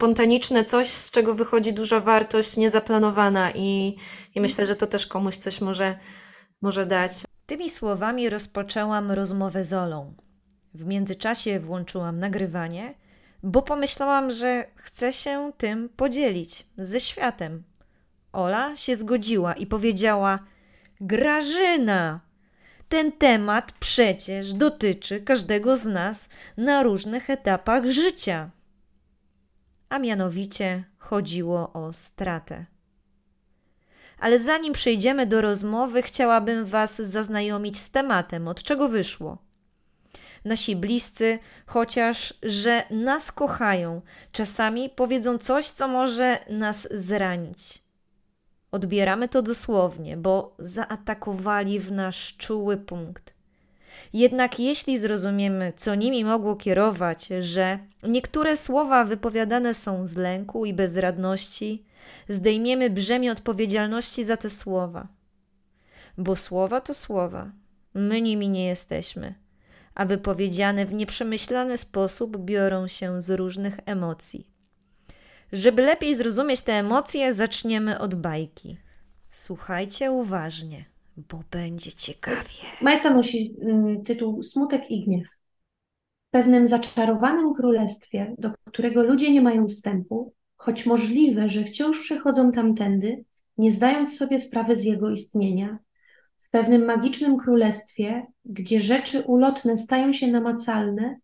[0.00, 3.96] spontaniczne coś, z czego wychodzi duża wartość niezaplanowana i,
[4.34, 5.98] i myślę, że to też komuś coś może,
[6.62, 7.12] może dać.
[7.46, 10.14] Tymi słowami rozpoczęłam rozmowę z Olą.
[10.74, 12.94] W międzyczasie włączyłam nagrywanie,
[13.42, 17.62] bo pomyślałam, że chcę się tym podzielić ze światem.
[18.32, 20.38] Ola się zgodziła i powiedziała:
[21.00, 22.20] Grażyna,
[22.88, 28.50] ten temat przecież dotyczy każdego z nas na różnych etapach życia.
[29.90, 32.66] A mianowicie chodziło o stratę.
[34.18, 39.38] Ale zanim przejdziemy do rozmowy, chciałabym Was zaznajomić z tematem, od czego wyszło.
[40.44, 47.82] Nasi bliscy, chociaż że nas kochają, czasami powiedzą coś, co może nas zranić.
[48.72, 53.39] Odbieramy to dosłownie, bo zaatakowali w nasz czuły punkt.
[54.12, 60.74] Jednak jeśli zrozumiemy, co nimi mogło kierować, że niektóre słowa wypowiadane są z lęku i
[60.74, 61.84] bezradności,
[62.28, 65.08] zdejmiemy brzemię odpowiedzialności za te słowa.
[66.18, 67.52] Bo słowa to słowa,
[67.94, 69.34] my nimi nie jesteśmy,
[69.94, 74.50] a wypowiedziane w nieprzemyślany sposób biorą się z różnych emocji.
[75.52, 78.76] Żeby lepiej zrozumieć te emocje, zaczniemy od bajki.
[79.30, 80.84] Słuchajcie uważnie,
[81.16, 82.64] bo będzie ciekawie.
[82.82, 85.28] Bajka nosi mm, tytuł Smutek i gniew.
[86.28, 92.52] W pewnym zaczarowanym królestwie, do którego ludzie nie mają wstępu, choć możliwe, że wciąż przechodzą
[92.52, 93.24] tamtędy,
[93.58, 95.78] nie zdając sobie sprawy z jego istnienia,
[96.38, 101.16] w pewnym magicznym królestwie, gdzie rzeczy ulotne stają się namacalne,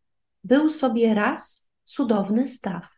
[0.45, 2.89] był sobie raz cudowny staw.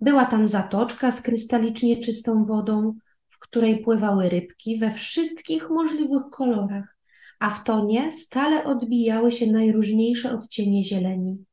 [0.00, 2.94] Była tam zatoczka z krystalicznie czystą wodą,
[3.38, 6.96] w której pływały rybki we wszystkich możliwych kolorach,
[7.38, 11.44] a w tonie stale odbijały się najróżniejsze odcienie zieleni.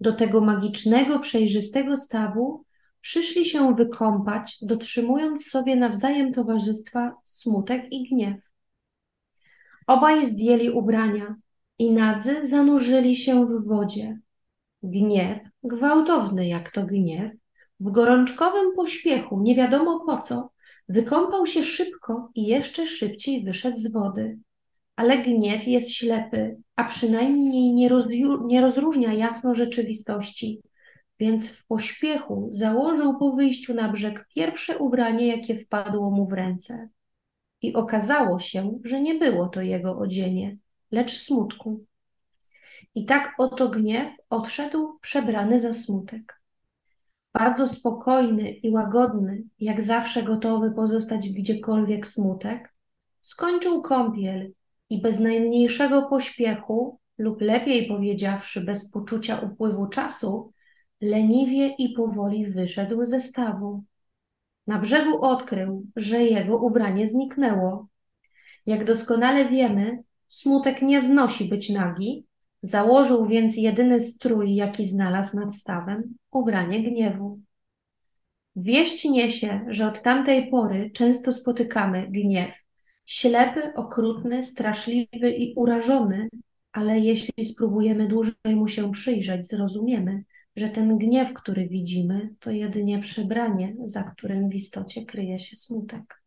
[0.00, 2.64] Do tego magicznego, przejrzystego stawu
[3.00, 8.36] przyszli się wykąpać, dotrzymując sobie nawzajem towarzystwa smutek i gniew.
[9.86, 11.36] Obaj zdjęli ubrania
[11.78, 14.18] i nadzy zanurzyli się w wodzie.
[14.82, 17.32] Gniew, gwałtowny jak to gniew,
[17.80, 20.50] w gorączkowym pośpiechu, nie wiadomo po co,
[20.90, 24.38] wykąpał się szybko i jeszcze szybciej wyszedł z wody.
[24.96, 27.90] Ale gniew jest ślepy, a przynajmniej nie,
[28.46, 30.60] nie rozróżnia jasno rzeczywistości,
[31.18, 36.88] więc w pośpiechu założył po wyjściu na brzeg pierwsze ubranie, jakie wpadło mu w ręce.
[37.62, 40.56] I okazało się, że nie było to jego odzienie,
[40.90, 41.84] lecz smutku.
[42.94, 46.39] I tak oto gniew odszedł przebrany za smutek
[47.32, 52.74] bardzo spokojny i łagodny, jak zawsze gotowy pozostać gdziekolwiek smutek,
[53.20, 54.52] skończył kąpiel
[54.90, 60.52] i bez najmniejszego pośpiechu, lub lepiej powiedziawszy, bez poczucia upływu czasu,
[61.00, 63.84] leniwie i powoli wyszedł ze stawu.
[64.66, 67.88] Na brzegu odkrył, że jego ubranie zniknęło.
[68.66, 72.26] Jak doskonale wiemy, smutek nie znosi być nagi,
[72.62, 77.40] Założył więc jedyny strój, jaki znalazł nad stawem, ubranie gniewu.
[78.56, 82.54] Wieść niesie, że od tamtej pory często spotykamy gniew.
[83.06, 86.28] Ślepy, okrutny, straszliwy i urażony,
[86.72, 90.24] ale jeśli spróbujemy dłużej mu się przyjrzeć, zrozumiemy,
[90.56, 96.19] że ten gniew, który widzimy, to jedynie przebranie, za którym w istocie kryje się smutek.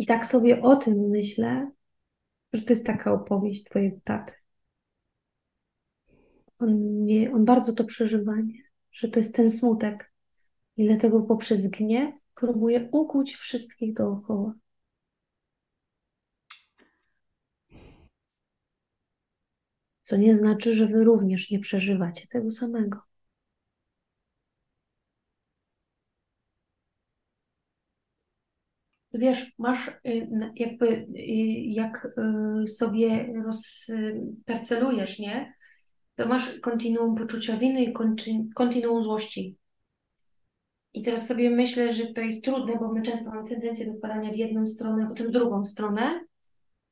[0.00, 1.70] I tak sobie o tym myślę,
[2.52, 4.32] że to jest taka opowieść twojego taty.
[6.58, 8.62] On, nie, on bardzo to przeżywa, nie?
[8.92, 10.12] że to jest ten smutek.
[10.76, 14.54] I dlatego poprzez gniew próbuje ukuć wszystkich dookoła.
[20.02, 23.09] Co nie znaczy, że wy również nie przeżywacie tego samego.
[29.20, 31.06] Wiesz, masz y, jakby, y,
[31.66, 32.08] jak
[32.64, 35.54] y, sobie rozpercelujesz, nie?
[36.14, 37.92] To masz kontinuum poczucia winy i
[38.54, 39.56] kontinuum złości.
[40.94, 44.32] I teraz sobie myślę, że to jest trudne, bo my często mamy tendencję do wpadania
[44.32, 46.20] w jedną stronę, potem w drugą stronę,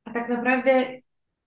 [0.04, 1.00] a tak naprawdę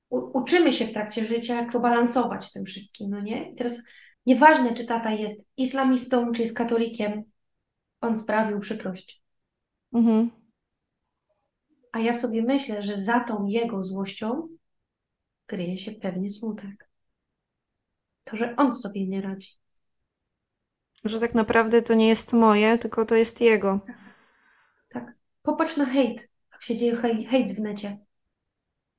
[0.09, 3.51] uczymy się w trakcie życia, jak to balansować tym wszystkim, no nie?
[3.51, 3.81] I teraz
[4.25, 7.23] nieważne, czy tata jest islamistą, czy jest katolikiem,
[8.01, 9.21] on sprawił przykrość.
[9.94, 10.40] Mhm.
[11.91, 14.47] A ja sobie myślę, że za tą jego złością
[15.45, 16.89] kryje się pewnie smutek.
[18.23, 19.61] To, że on sobie nie radzi.
[21.03, 23.79] Że tak naprawdę to nie jest moje, tylko to jest jego.
[23.88, 23.95] Tak.
[24.89, 25.15] tak.
[25.41, 26.29] Popatrz na hejt.
[26.51, 26.95] Jak się dzieje
[27.25, 27.97] hejt w necie.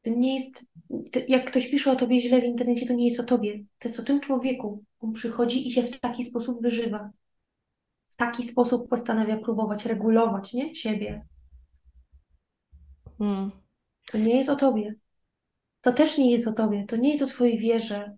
[0.03, 0.67] To nie jest,
[1.13, 3.65] to jak ktoś pisze o tobie źle w internecie, to nie jest o tobie.
[3.79, 4.85] To jest o tym człowieku.
[5.01, 7.11] On przychodzi i się w taki sposób wyżywa.
[8.11, 10.75] W taki sposób postanawia próbować regulować, nie?
[10.75, 11.27] Siebie.
[13.23, 13.51] Hmm.
[14.13, 14.95] To nie jest o tobie.
[15.81, 16.85] To też nie jest o tobie.
[16.87, 18.17] To nie jest o twojej wierze.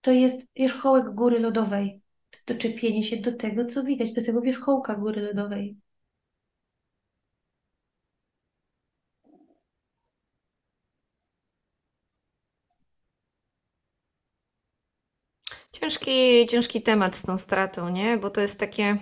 [0.00, 2.00] To jest wierzchołek góry lodowej.
[2.30, 5.76] To jest doczepienie się do tego, co widać, do tego wierzchołka góry lodowej.
[15.72, 18.16] Ciężki, ciężki temat z tą stratą, nie?
[18.16, 18.96] Bo to jest takie.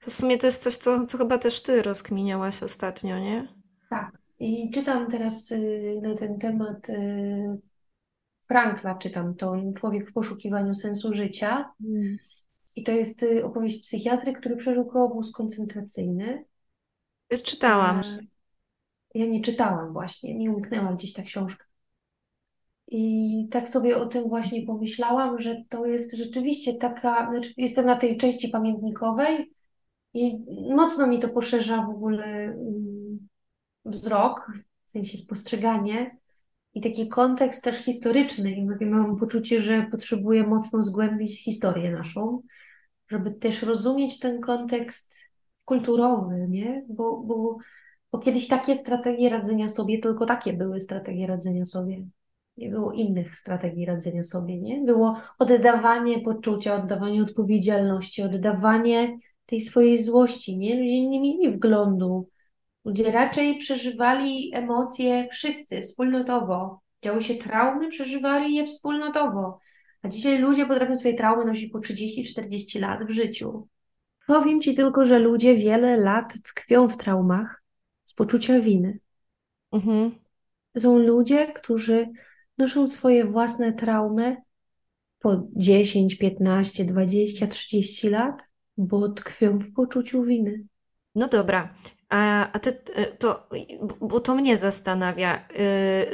[0.00, 3.48] To w sumie to jest coś, co, co chyba też ty rozkminiałaś ostatnio, nie?
[3.90, 4.25] Tak.
[4.38, 7.60] I czytam teraz y, na ten temat y,
[8.48, 11.72] Frankla, czytam to Człowiek w poszukiwaniu sensu życia.
[12.76, 16.44] I to jest y, opowieść psychiatry, który przeżył obóz koncentracyjny.
[17.30, 18.00] Już czytałam.
[19.14, 21.64] Ja nie czytałam właśnie, mi umknęła gdzieś ta książka.
[22.88, 27.96] I tak sobie o tym właśnie pomyślałam, że to jest rzeczywiście taka, znaczy jestem na
[27.96, 29.52] tej części pamiętnikowej
[30.14, 30.38] i
[30.74, 32.95] mocno mi to poszerza w ogóle mm,
[33.86, 34.52] wzrok,
[34.86, 36.16] w sensie spostrzeganie
[36.74, 38.50] i taki kontekst też historyczny.
[38.50, 42.42] I mam poczucie, że potrzebuję mocno zgłębić historię naszą,
[43.08, 45.14] żeby też rozumieć ten kontekst
[45.64, 46.84] kulturowy, nie?
[46.88, 47.56] Bo, bo,
[48.12, 52.06] bo kiedyś takie strategie radzenia sobie, tylko takie były strategie radzenia sobie.
[52.56, 54.80] Nie było innych strategii radzenia sobie, nie?
[54.80, 59.16] Było oddawanie poczucia, oddawanie odpowiedzialności, oddawanie
[59.46, 60.74] tej swojej złości, nie?
[60.74, 62.28] Ludzie nie mieli wglądu.
[62.86, 66.80] Ludzie raczej przeżywali emocje wszyscy, wspólnotowo.
[67.02, 69.58] Działy się traumy, przeżywali je wspólnotowo.
[70.02, 73.68] A dzisiaj ludzie potrafią swoje traumy nosić po 30-40 lat w życiu.
[74.26, 77.62] Powiem Ci tylko, że ludzie wiele lat tkwią w traumach
[78.04, 78.98] z poczucia winy.
[79.72, 80.10] Mhm.
[80.78, 82.08] Są ludzie, którzy
[82.58, 84.36] noszą swoje własne traumy
[85.18, 88.42] po 10, 15, 20, 30 lat,
[88.76, 90.64] bo tkwią w poczuciu winy.
[91.14, 91.74] No dobra.
[92.08, 93.48] A, a ty, y, to,
[94.00, 95.48] bo to mnie zastanawia,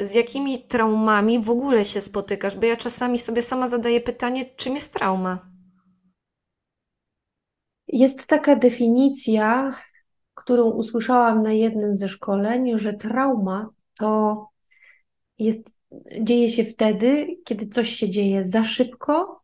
[0.01, 2.57] y, z jakimi traumami w ogóle się spotykasz?
[2.57, 5.47] Bo ja czasami sobie sama zadaję pytanie, czym jest trauma?
[7.87, 9.73] Jest taka definicja,
[10.33, 13.69] którą usłyszałam na jednym ze szkoleń, że trauma
[13.99, 14.47] to
[15.39, 15.75] jest,
[16.21, 19.42] dzieje się wtedy, kiedy coś się dzieje za szybko,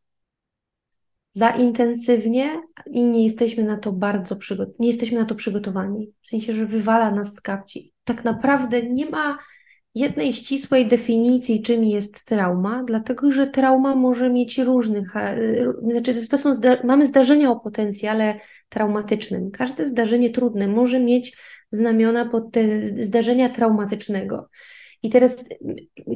[1.40, 6.12] za intensywnie i nie jesteśmy na to bardzo przygo- nie jesteśmy na to przygotowani.
[6.22, 7.94] W sensie, że wywala nas z kapci.
[8.04, 9.38] Tak naprawdę nie ma
[9.96, 15.38] jednej ścisłej definicji, czym jest trauma, dlatego że trauma może mieć różnych, e,
[15.92, 18.40] znaczy to są zda- mamy zdarzenia o potencjale
[18.70, 19.52] traumatycznym.
[19.52, 21.38] Każde zdarzenie trudne może mieć
[21.72, 22.46] znamiona pod
[22.94, 24.50] zdarzenia traumatycznego.
[25.04, 25.46] I teraz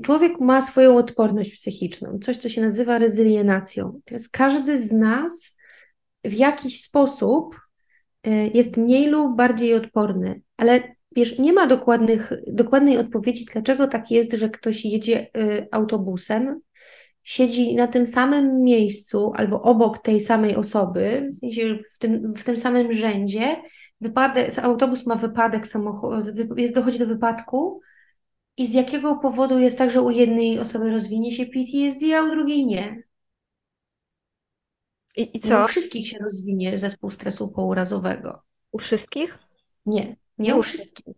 [0.03, 4.01] człowiek ma swoją odporność psychiczną, coś, co się nazywa rezylienacją.
[4.05, 5.57] Teraz każdy z nas
[6.23, 7.59] w jakiś sposób
[8.23, 10.81] e, jest mniej lub bardziej odporny, ale
[11.15, 16.59] wiesz, nie ma dokładnych, dokładnej odpowiedzi, dlaczego tak jest, że ktoś jedzie e, autobusem,
[17.23, 21.31] siedzi na tym samym miejscu albo obok tej samej osoby,
[21.95, 23.55] w tym, w tym samym rzędzie,
[24.01, 27.81] wypadek, autobus ma wypadek samochodu, jest, dochodzi do wypadku,
[28.57, 32.29] i z jakiego powodu jest tak, że u jednej osoby rozwinie się PTSD, a u
[32.29, 33.03] drugiej nie?
[35.17, 35.63] I, i Nie co?
[35.63, 38.41] u wszystkich się rozwinie zespół stresu pourazowego.
[38.71, 39.37] U wszystkich?
[39.85, 41.15] Nie, nie u wszystkich.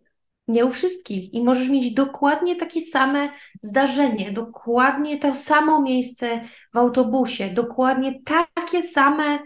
[0.48, 1.34] Nie u wszystkich.
[1.34, 3.28] I możesz mieć dokładnie takie same
[3.62, 6.40] zdarzenie, dokładnie to samo miejsce
[6.74, 8.20] w autobusie, dokładnie
[8.54, 9.38] takie same,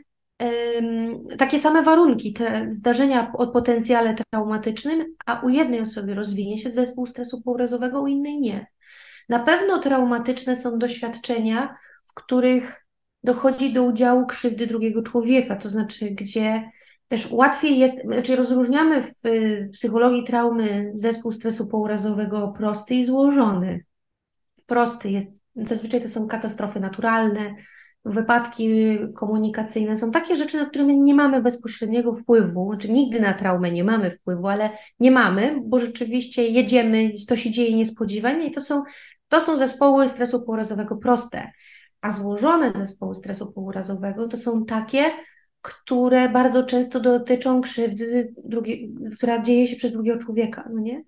[1.39, 2.35] takie same warunki,
[2.69, 8.41] zdarzenia o potencjale traumatycznym, a u jednej osoby rozwinie się zespół stresu pourazowego, u innej
[8.41, 8.67] nie.
[9.29, 12.87] Na pewno traumatyczne są doświadczenia, w których
[13.25, 16.71] dochodzi do udziału krzywdy drugiego człowieka, to znaczy, gdzie
[17.09, 23.85] też łatwiej jest, znaczy rozróżniamy w y, psychologii traumy zespół stresu pourazowego prosty i złożony.
[24.67, 27.55] Prosty jest, zazwyczaj to są katastrofy naturalne,
[28.05, 28.69] wypadki
[29.17, 33.71] komunikacyjne, są takie rzeczy, na które my nie mamy bezpośredniego wpływu, znaczy nigdy na traumę
[33.71, 38.61] nie mamy wpływu, ale nie mamy, bo rzeczywiście jedziemy, to się dzieje niespodziewanie i to
[38.61, 38.83] są,
[39.29, 41.51] to są zespoły stresu pourazowego proste.
[42.01, 45.05] A złożone zespoły stresu pourazowego to są takie,
[45.63, 48.77] które bardzo często dotyczą krzywdy, drugie,
[49.17, 51.03] która dzieje się przez drugiego człowieka, no nie?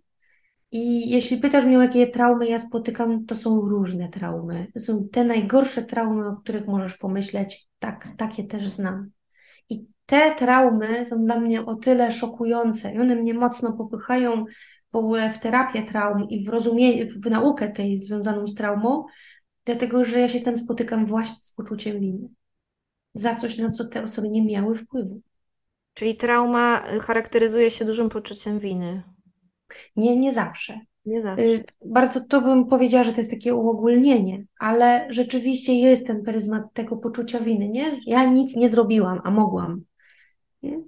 [0.72, 4.66] I jeśli pytasz mnie, o jakie traumy ja spotykam, to są różne traumy.
[4.74, 7.68] To są te najgorsze traumy, o których możesz pomyśleć.
[7.78, 9.10] Tak, takie też znam.
[9.70, 14.44] I te traumy są dla mnie o tyle szokujące i one mnie mocno popychają
[14.92, 16.50] w ogóle w terapię traum i w
[17.22, 19.04] w naukę tej związaną z traumą,
[19.64, 22.28] dlatego że ja się tam spotykam właśnie z poczuciem winy.
[23.14, 25.20] Za coś, na co te osoby nie miały wpływu.
[25.94, 29.02] Czyli trauma charakteryzuje się dużym poczuciem winy.
[29.96, 30.80] Nie, nie zawsze.
[31.06, 31.44] Nie zawsze.
[31.44, 36.62] Y, Bardzo to bym powiedziała, że to jest takie uogólnienie, ale rzeczywiście jest ten pryzmat
[36.72, 37.96] tego poczucia winy, nie?
[38.06, 39.84] Ja nic nie zrobiłam, a mogłam.
[40.62, 40.80] Nie?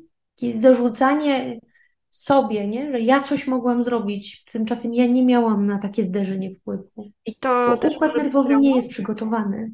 [0.59, 1.61] Zarzucanie
[2.11, 2.93] sobie, nie?
[2.93, 7.11] Że ja coś mogłam zrobić, tymczasem ja nie miałam na takie zderzenie wpływu.
[7.27, 9.71] I to Bo też układ nerwowy nie jest przygotowany.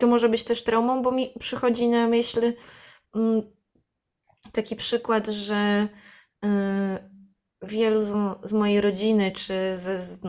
[0.00, 2.52] To może być też traumą, bo mi przychodzi na myśl
[3.14, 3.42] mm,
[4.52, 5.88] taki przykład, że
[6.44, 6.48] y,
[7.62, 8.14] wielu z,
[8.44, 10.20] z mojej rodziny, czy ze, z,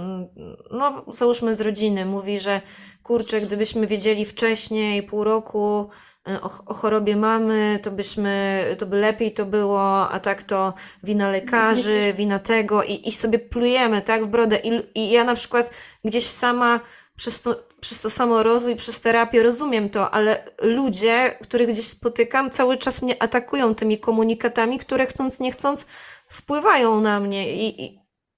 [0.71, 2.61] no załóżmy z rodziny, mówi, że
[3.03, 5.89] kurczę, gdybyśmy wiedzieli wcześniej, pół roku
[6.29, 10.73] y, o, o chorobie mamy, to byśmy, to by lepiej to było, a tak to
[11.03, 14.57] wina lekarzy, wina tego i, i sobie plujemy, tak, w brodę.
[14.57, 15.71] I, I ja na przykład
[16.03, 16.79] gdzieś sama
[17.15, 22.49] przez to, przez to samo rozwój, przez terapię rozumiem to, ale ludzie, których gdzieś spotykam,
[22.49, 25.85] cały czas mnie atakują tymi komunikatami, które chcąc nie chcąc
[26.33, 27.85] wpływają na mnie i,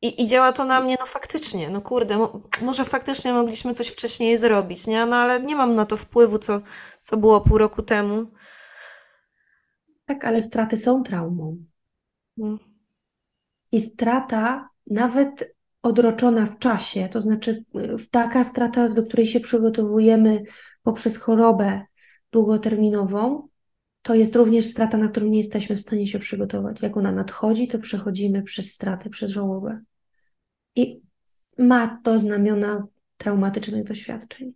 [0.02, 3.88] i, i, działa to na mnie, no faktycznie, no kurde, mo, może faktycznie mogliśmy coś
[3.88, 5.06] wcześniej zrobić, nie?
[5.06, 6.62] No ale nie mam na to wpływu, co,
[7.02, 8.32] co było pół roku temu.
[10.06, 11.58] Tak, ale straty są traumą.
[12.38, 12.58] Mm.
[13.72, 20.44] I strata, nawet odroczona w czasie, to znaczy y, taka strata, do której się przygotowujemy
[20.84, 21.82] poprzez chorobę
[22.32, 23.48] długoterminową,
[24.06, 26.82] to jest również strata, na którą nie jesteśmy w stanie się przygotować.
[26.82, 29.82] Jak ona nadchodzi, to przechodzimy przez stratę, przez żałobę.
[30.76, 31.02] I
[31.58, 34.54] ma to znamiona traumatycznych doświadczeń.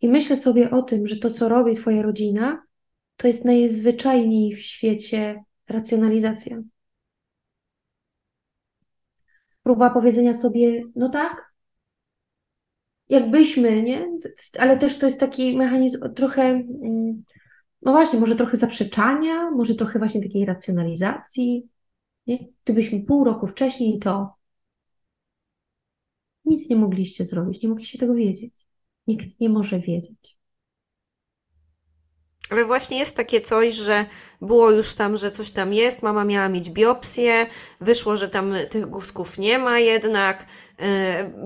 [0.00, 2.62] I myślę sobie o tym, że to, co robi Twoja rodzina,
[3.16, 6.62] to jest najzwyczajniej w świecie racjonalizacja
[9.62, 11.52] próba powiedzenia sobie, no tak,
[13.08, 14.08] jakbyśmy, nie?
[14.58, 17.18] Ale też to jest taki mechanizm trochę, mm,
[17.82, 21.68] no właśnie, może trochę zaprzeczania, może trochę właśnie takiej racjonalizacji,
[22.26, 22.38] nie?
[22.64, 24.34] Gdybyśmy pół roku wcześniej to
[26.44, 28.54] nic nie mogliście zrobić, nie mogliście tego wiedzieć.
[29.06, 30.38] Nikt nie może wiedzieć.
[32.50, 34.06] Ale właśnie jest takie coś, że
[34.40, 37.46] było już tam, że coś tam jest, mama miała mieć biopsję,
[37.80, 40.46] wyszło, że tam tych guzków nie ma jednak,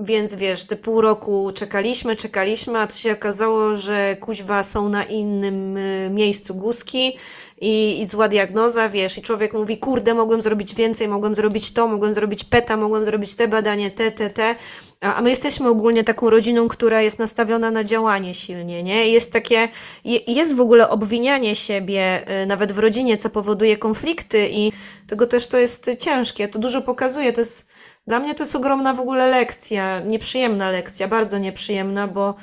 [0.01, 5.03] więc wiesz, te pół roku czekaliśmy, czekaliśmy, a to się okazało, że kuźwa są na
[5.03, 7.17] innym yy, miejscu guzki
[7.61, 11.87] i, i zła diagnoza, wiesz, i człowiek mówi, kurde, mogłem zrobić więcej, mogłem zrobić to,
[11.87, 14.55] mogłem zrobić PETA, mogłem zrobić te badanie, te, te, te,
[15.01, 19.09] a, a my jesteśmy ogólnie taką rodziną, która jest nastawiona na działanie silnie, nie?
[19.09, 19.69] Jest takie,
[20.05, 24.71] je- jest w ogóle obwinianie siebie, y, nawet w rodzinie, co powoduje konflikty i
[25.07, 26.47] tego też to jest ciężkie.
[26.47, 27.33] To dużo pokazuje.
[27.33, 27.67] To jest,
[28.07, 32.35] dla mnie to jest ogromna w ogóle lekcja, nieprzyjemna lekcja, bardzo nieprzyjemna, bo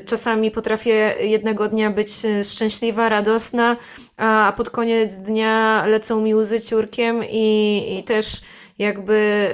[0.00, 3.76] y, czasami potrafię jednego dnia być y, szczęśliwa, radosna,
[4.16, 8.40] a pod koniec dnia lecą mi łzy ciurkiem i, i też
[8.78, 9.48] jakby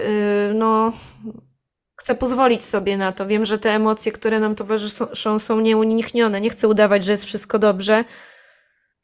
[0.50, 0.92] y, no
[1.96, 3.26] chcę pozwolić sobie na to.
[3.26, 6.40] Wiem, że te emocje, które nam towarzyszą, są nieuniknione.
[6.40, 8.04] Nie chcę udawać, że jest wszystko dobrze,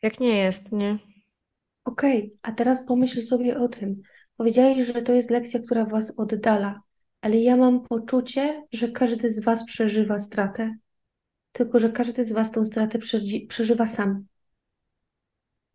[0.02, 0.99] jak nie jest, nie?
[1.85, 4.02] Okej, a teraz pomyśl sobie o tym.
[4.40, 6.80] Powiedziałeś, że to jest lekcja, która was oddala,
[7.20, 10.76] ale ja mam poczucie, że każdy z was przeżywa stratę,
[11.52, 14.26] tylko że każdy z was tą stratę przeży- przeżywa sam.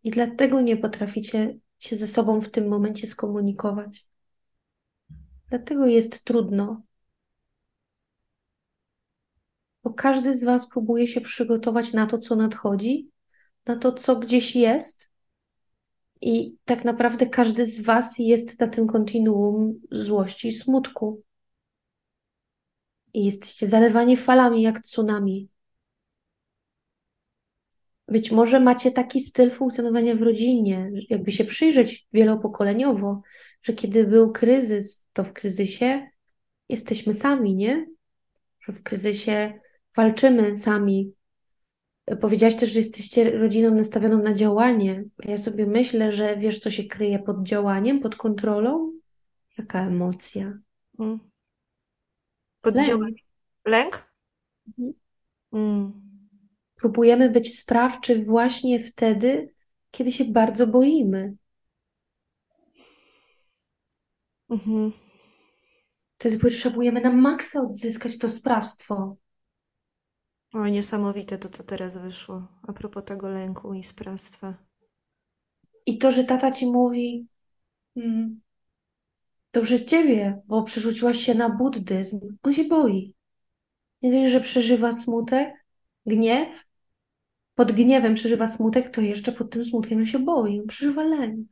[0.04, 4.06] I dlatego nie potraficie się ze sobą w tym momencie skomunikować.
[5.48, 6.82] Dlatego jest trudno,
[9.84, 13.10] bo każdy z was próbuje się przygotować na to, co nadchodzi,
[13.66, 15.15] na to, co gdzieś jest.
[16.28, 21.22] I tak naprawdę każdy z Was jest na tym kontinuum złości i smutku.
[23.14, 25.48] I jesteście zalewani falami jak tsunami.
[28.08, 33.22] Być może macie taki styl funkcjonowania w rodzinie, jakby się przyjrzeć wielopokoleniowo,
[33.62, 36.10] że kiedy był kryzys, to w kryzysie
[36.68, 37.86] jesteśmy sami, nie?
[38.60, 39.60] Że w kryzysie
[39.96, 41.12] walczymy sami,
[42.20, 45.04] Powiedziałaś też, że jesteście rodziną nastawioną na działanie.
[45.24, 48.92] Ja sobie myślę, że wiesz, co się kryje pod działaniem, pod kontrolą?
[49.58, 50.58] Jaka emocja?
[50.98, 51.18] Mm.
[52.60, 52.86] Pod Lęk.
[52.86, 53.00] dział-
[53.66, 54.12] Lęk?
[54.68, 54.94] Mhm.
[55.52, 55.92] Mm.
[56.74, 59.54] Próbujemy być sprawczy właśnie wtedy,
[59.90, 61.36] kiedy się bardzo boimy.
[64.50, 64.92] Mhm.
[66.18, 69.16] Wtedy potrzebujemy na maksa odzyskać to sprawstwo.
[70.58, 72.48] Oj, niesamowite to, co teraz wyszło.
[72.62, 74.54] A propos tego lęku i sprawstwa.
[75.86, 77.26] I to, że tata ci mówi,
[77.96, 78.40] mm,
[79.50, 82.20] To przez ciebie, bo przerzuciłaś się na buddyzm.
[82.42, 83.14] On się boi.
[84.02, 85.54] Nie dość, że przeżywa smutek,
[86.06, 86.64] gniew.
[87.54, 90.60] Pod gniewem przeżywa smutek, to jeszcze pod tym smutkiem on się boi.
[90.60, 91.48] On przeżywa lęk.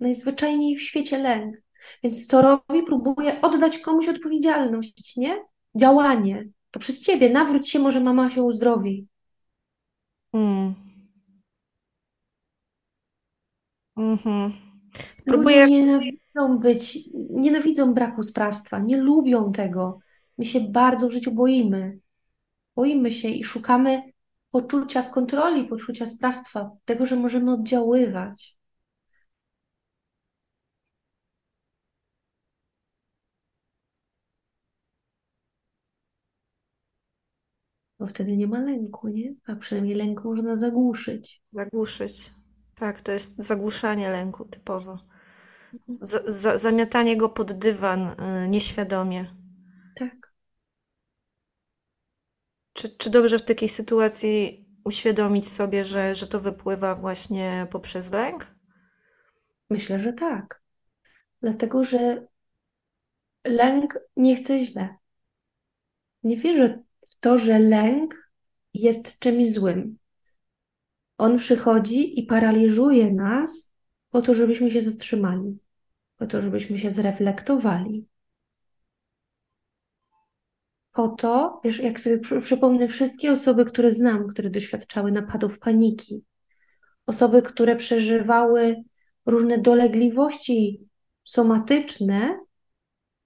[0.00, 1.56] Najzwyczajniej w świecie lęk.
[2.02, 2.82] Więc co robi?
[2.86, 5.44] Próbuje oddać komuś odpowiedzialność, nie?
[5.76, 6.48] Działanie.
[6.78, 7.30] To przez ciebie.
[7.30, 9.06] Nawróć się, może mama się uzdrowi.
[10.32, 10.74] Mm.
[13.96, 14.44] Mhm.
[14.46, 14.56] Ludzie
[15.24, 15.66] Próbuję.
[15.66, 16.98] nienawidzą być,
[17.30, 19.98] nienawidzą braku sprawstwa, nie lubią tego.
[20.38, 21.98] My się bardzo w życiu boimy.
[22.76, 24.02] Boimy się i szukamy
[24.50, 28.57] poczucia kontroli, poczucia sprawstwa, tego, że możemy oddziaływać.
[37.98, 39.34] Bo wtedy nie ma lęku, nie?
[39.46, 41.42] A przynajmniej lęk można zagłuszyć.
[41.44, 42.30] Zagłuszyć.
[42.74, 44.98] Tak, to jest zagłuszanie lęku typowo.
[46.00, 49.34] Za, za, zamiatanie go pod dywan y, nieświadomie.
[49.96, 50.32] Tak.
[52.72, 58.54] Czy, czy dobrze w takiej sytuacji uświadomić sobie, że, że to wypływa właśnie poprzez lęk?
[59.70, 60.62] Myślę, że tak.
[61.42, 62.26] Dlatego, że
[63.46, 64.96] lęk nie chce źle.
[66.22, 66.87] Nie wierzę w
[67.20, 68.30] to, że lęk
[68.74, 69.98] jest czymś złym.
[71.18, 73.72] On przychodzi i paraliżuje nas
[74.10, 75.58] po to, żebyśmy się zatrzymali,
[76.16, 78.06] po to, żebyśmy się zreflektowali.
[80.92, 86.24] Po to, jak sobie przy, przypomnę wszystkie osoby, które znam, które doświadczały napadów paniki,
[87.06, 88.76] osoby, które przeżywały
[89.26, 90.88] różne dolegliwości
[91.24, 92.38] somatyczne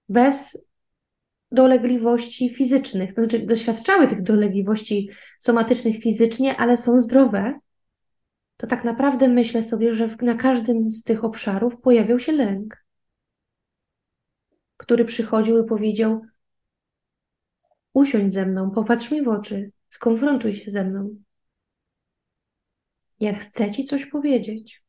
[0.09, 0.57] bez
[1.53, 3.13] dolegliwości fizycznych.
[3.13, 7.59] To znaczy, doświadczały tych dolegliwości somatycznych fizycznie, ale są zdrowe,
[8.57, 12.85] to tak naprawdę myślę sobie, że na każdym z tych obszarów pojawiał się lęk,
[14.77, 16.21] który przychodził i powiedział:
[17.93, 21.15] Usiądź ze mną, popatrz mi w oczy, skonfrontuj się ze mną.
[23.19, 24.82] Ja chcę ci coś powiedzieć.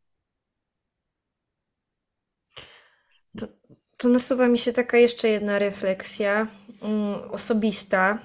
[3.98, 6.46] To, nasuwa mi się taka jeszcze jedna refleksja
[6.83, 8.18] mm, osobista,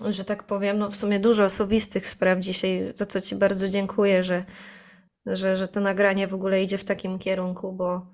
[0.00, 0.78] że tak powiem.
[0.78, 4.44] No w sumie dużo osobistych spraw dzisiaj, za co Ci bardzo dziękuję, że,
[5.26, 8.06] że, że to nagranie w ogóle idzie w takim kierunku, bo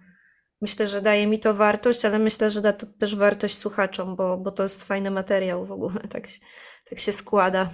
[0.61, 4.37] myślę, że daje mi to wartość, ale myślę, że da to też wartość słuchaczom, bo,
[4.37, 6.41] bo to jest fajny materiał w ogóle, tak, się-
[6.91, 7.71] tak się składa.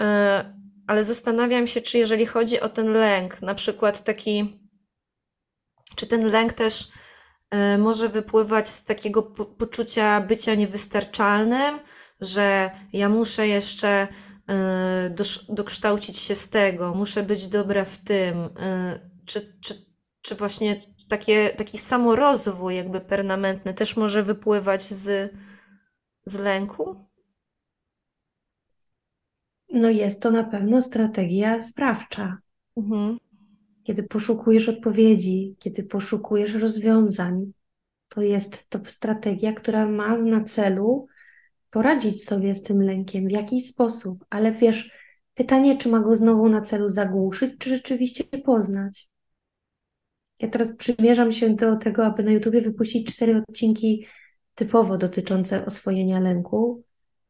[0.00, 0.54] E,
[0.86, 4.60] Ale zastanawiam się, czy jeżeli chodzi o ten lęk, na przykład taki,
[5.96, 6.88] czy ten lęk też
[7.78, 11.78] może wypływać z takiego po poczucia bycia niewystarczalnym,
[12.20, 14.08] że ja muszę jeszcze
[14.48, 15.14] e,
[15.48, 19.86] dokształcić się z tego, muszę być dobra w tym, e, czy, czy,
[20.22, 25.32] czy właśnie takie, taki samorozwój jakby permanentny też może wypływać z,
[26.26, 26.96] z lęku?
[29.72, 32.38] No jest to na pewno strategia sprawcza.
[32.76, 33.18] Mhm.
[33.84, 37.52] Kiedy poszukujesz odpowiedzi, kiedy poszukujesz rozwiązań,
[38.08, 41.06] to jest to strategia, która ma na celu
[41.70, 44.24] poradzić sobie z tym lękiem w jakiś sposób.
[44.30, 44.90] Ale wiesz,
[45.34, 49.08] pytanie, czy ma go znowu na celu zagłuszyć, czy rzeczywiście poznać.
[50.38, 54.06] Ja teraz przymierzam się do tego, aby na YouTubie wypuścić cztery odcinki
[54.54, 56.82] typowo dotyczące oswojenia lęku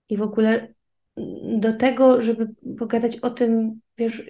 [0.09, 0.75] i w ogóle
[1.59, 2.49] do tego, żeby
[2.79, 4.23] pogadać o tym, wiesz,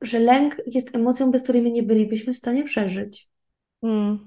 [0.00, 3.28] że lęk jest emocją, bez której my nie bylibyśmy w stanie przeżyć.
[3.82, 4.18] Mm.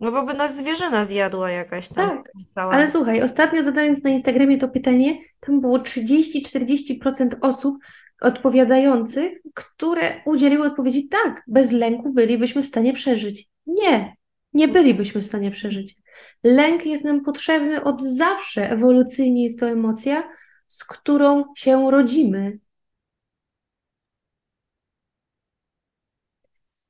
[0.00, 2.72] No bo by nas zwierzyna zjadła jakaś tam Tak, cała.
[2.72, 7.76] ale słuchaj, ostatnio zadając na Instagramie to pytanie, tam było 30-40% osób
[8.20, 13.48] odpowiadających, które udzieliły odpowiedzi tak, bez lęku bylibyśmy w stanie przeżyć.
[13.66, 14.16] Nie,
[14.52, 15.96] nie bylibyśmy w stanie przeżyć.
[16.44, 18.70] Lęk jest nam potrzebny od zawsze.
[18.70, 20.28] Ewolucyjnie jest to emocja,
[20.70, 22.58] z którą się rodzimy.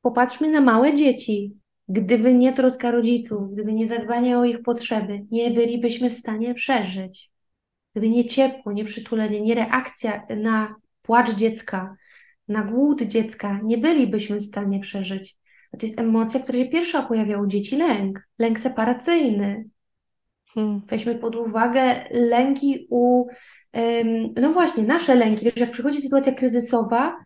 [0.02, 1.54] Popatrzmy na małe dzieci.
[1.88, 7.30] Gdyby nie troska rodziców, gdyby nie zadbanie o ich potrzeby, nie bylibyśmy w stanie przeżyć.
[7.92, 11.96] Gdyby nie ciepło, nie przytulenie, nie reakcja na płacz dziecka,
[12.48, 15.38] na głód dziecka, nie bylibyśmy w stanie przeżyć.
[15.78, 19.68] To jest emocja, która się pierwsza pojawia u dzieci, lęk, lęk separacyjny.
[20.54, 20.82] Hmm.
[20.86, 23.26] Weźmy pod uwagę lęki u,
[24.36, 25.44] no właśnie, nasze lęki.
[25.44, 27.16] Wiesz, jak przychodzi sytuacja kryzysowa,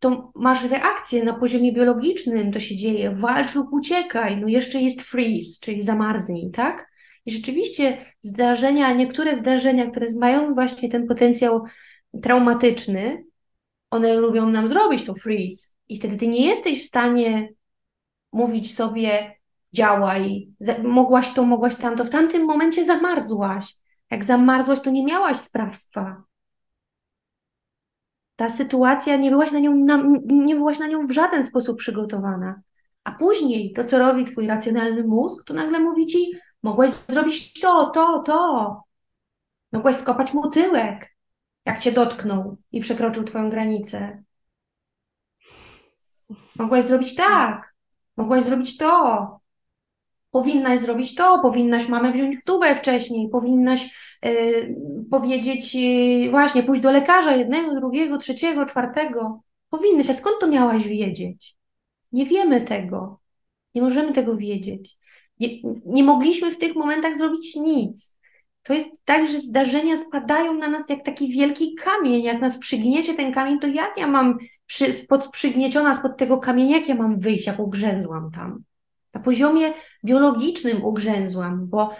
[0.00, 5.02] to masz reakcję na poziomie biologicznym, to się dzieje, walcz lub uciekaj, no jeszcze jest
[5.02, 6.92] freeze, czyli zamarznij, tak?
[7.26, 11.62] I rzeczywiście zdarzenia, niektóre zdarzenia, które mają właśnie ten potencjał
[12.22, 13.24] traumatyczny,
[13.90, 15.68] one lubią nam zrobić to freeze.
[15.88, 17.48] I wtedy ty nie jesteś w stanie
[18.32, 19.36] mówić sobie,
[19.72, 20.48] działaj,
[20.82, 22.04] mogłaś to, mogłaś tamto.
[22.04, 23.74] W tamtym momencie zamarzłaś.
[24.12, 26.22] Jak zamarzłaś, to nie miałaś sprawstwa.
[28.36, 32.62] Ta sytuacja, nie byłaś na nią, na, nie byłaś na nią w żaden sposób przygotowana.
[33.04, 37.90] A później to, co robi twój racjonalny mózg, to nagle mówi ci, mogłaś zrobić to,
[37.90, 38.82] to, to.
[39.72, 41.16] Mogłaś skopać mu tyłek,
[41.64, 44.22] jak cię dotknął i przekroczył twoją granicę.
[46.56, 47.74] Mogłaś zrobić tak,
[48.16, 49.41] mogłaś zrobić to.
[50.32, 53.90] Powinnaś zrobić to, powinnaś mamę wziąć w tubę wcześniej, powinnaś
[54.26, 54.76] y,
[55.10, 55.76] powiedzieć,
[56.26, 59.42] y, właśnie, pójść do lekarza jednego, drugiego, trzeciego, czwartego.
[59.70, 61.56] Powinnaś, a skąd to miałaś wiedzieć?
[62.12, 63.20] Nie wiemy tego.
[63.74, 64.98] Nie możemy tego wiedzieć.
[65.40, 65.48] Nie,
[65.86, 68.16] nie mogliśmy w tych momentach zrobić nic.
[68.62, 72.22] To jest tak, że zdarzenia spadają na nas jak taki wielki kamień.
[72.22, 76.76] Jak nas przygniecie ten kamień, to jak ja mam przy, spod, przygnieciona spod tego kamienia,
[76.76, 78.62] jak ja mam wyjść, jak ugrzęzłam tam?
[79.14, 79.72] Na poziomie
[80.04, 81.96] biologicznym ugrzęzłam, bo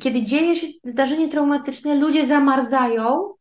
[0.00, 3.34] kiedy dzieje się zdarzenie traumatyczne, ludzie zamarzają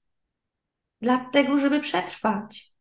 [1.01, 2.73] dlatego, żeby przetrwać.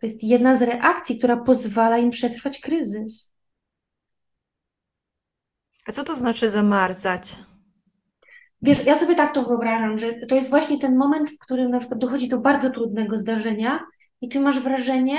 [0.00, 3.32] To jest jedna z reakcji, która pozwala im przetrwać kryzys.
[5.86, 7.36] A co to znaczy zamarzać?
[8.62, 11.78] Wiesz, ja sobie tak to wyobrażam, że to jest właśnie ten moment, w którym na
[11.78, 13.80] przykład dochodzi do bardzo trudnego zdarzenia
[14.20, 15.16] i ty masz wrażenie,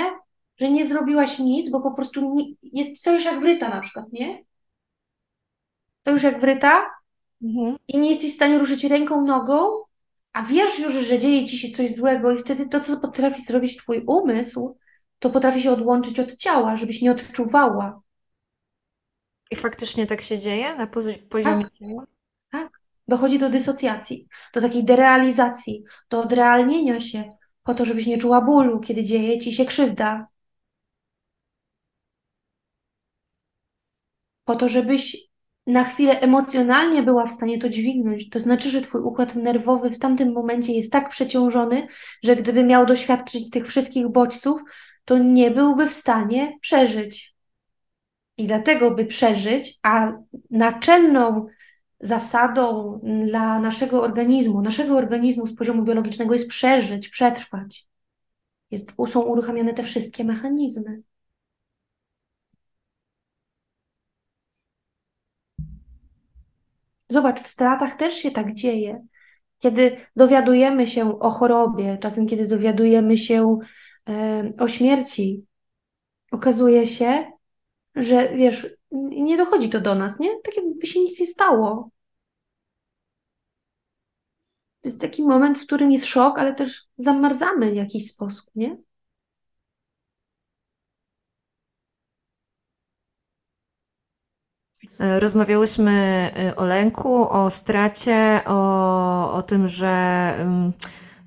[0.60, 4.44] że nie zrobiłaś nic, bo po prostu nie, jest, stoisz jak wryta na przykład, nie?
[6.00, 6.84] Stoisz jak wryta
[7.42, 7.76] Mhm.
[7.88, 9.68] i nie jesteś w stanie ruszyć ręką, nogą,
[10.32, 13.76] a wiesz już, że dzieje ci się coś złego i wtedy to, co potrafi zrobić
[13.76, 14.76] twój umysł,
[15.18, 18.00] to potrafi się odłączyć od ciała, żebyś nie odczuwała.
[19.50, 22.06] I faktycznie tak się dzieje na pozi- poziomie ciała?
[23.08, 28.80] Dochodzi do dysocjacji, do takiej derealizacji, do odrealnienia się, po to, żebyś nie czuła bólu,
[28.80, 30.26] kiedy dzieje ci się krzywda.
[34.48, 35.16] Po to, żebyś
[35.66, 38.28] na chwilę emocjonalnie była w stanie to dźwignąć.
[38.30, 41.86] To znaczy, że twój układ nerwowy w tamtym momencie jest tak przeciążony,
[42.22, 44.60] że gdyby miał doświadczyć tych wszystkich bodźców,
[45.04, 47.34] to nie byłby w stanie przeżyć.
[48.36, 50.12] I dlatego, by przeżyć, a
[50.50, 51.46] naczelną
[52.00, 57.86] zasadą dla naszego organizmu, naszego organizmu z poziomu biologicznego jest przeżyć, przetrwać.
[58.70, 61.02] Jest, są uruchamiane te wszystkie mechanizmy.
[67.08, 69.06] Zobacz, w stratach też się tak dzieje.
[69.58, 73.58] Kiedy dowiadujemy się o chorobie, czasem kiedy dowiadujemy się
[74.08, 75.46] e, o śmierci,
[76.32, 77.32] okazuje się,
[77.94, 78.66] że wiesz,
[79.10, 80.30] nie dochodzi to do nas, nie?
[80.44, 81.90] Tak jakby się nic nie stało.
[84.80, 88.76] To jest taki moment, w którym jest szok, ale też zamarzamy w jakiś sposób, nie?
[94.98, 95.92] Rozmawiałyśmy
[96.36, 100.72] e, o lęku, o stracie, o, o tym, że, ym,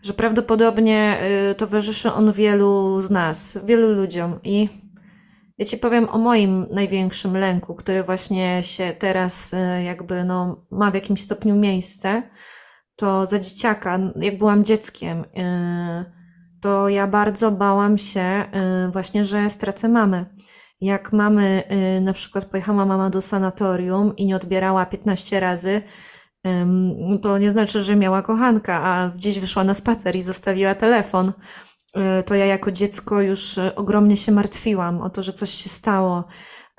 [0.04, 1.18] że prawdopodobnie
[1.52, 4.40] y, towarzyszy on wielu z nas, wielu ludziom.
[4.44, 4.70] I
[5.58, 10.92] ja ci powiem o moim największym lęku, który właśnie się teraz y, jakby no, ma
[10.92, 12.24] w jakimś stopniu miejsce.
[12.96, 15.26] To za dzieciaka, jak byłam dzieckiem, y,
[16.62, 18.46] to ja bardzo bałam się
[18.88, 20.26] y, właśnie, że stracę mamę.
[20.82, 21.64] Jak mamy,
[21.98, 25.82] y, na przykład pojechała mama do sanatorium i nie odbierała 15 razy,
[26.98, 31.34] no to nie znaczy, że miała kochanka, a gdzieś wyszła na spacer i zostawiła telefon.
[32.20, 35.70] Y, To ja jako dziecko już y, ogromnie się martwiłam o to, że coś się
[35.70, 36.24] stało.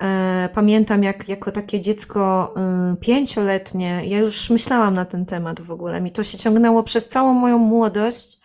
[0.03, 2.53] E, Pamiętam, jak jako takie dziecko
[3.01, 6.01] pięcioletnie, ja już myślałam na ten temat w ogóle.
[6.01, 8.37] Mi to się ciągnęło przez całą moją młodość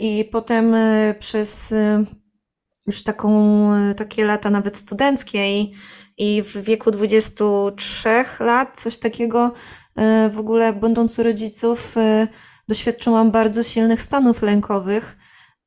[0.00, 0.74] i potem
[1.18, 1.74] przez
[2.86, 5.72] już taką, takie lata nawet studenckie i,
[6.16, 9.52] i w wieku 23 lat, coś takiego,
[10.26, 12.28] y, w ogóle będąc u rodziców, y,
[12.68, 15.16] doświadczyłam bardzo silnych stanów lękowych,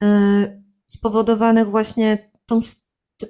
[0.04, 2.60] y, spowodowanych właśnie tą,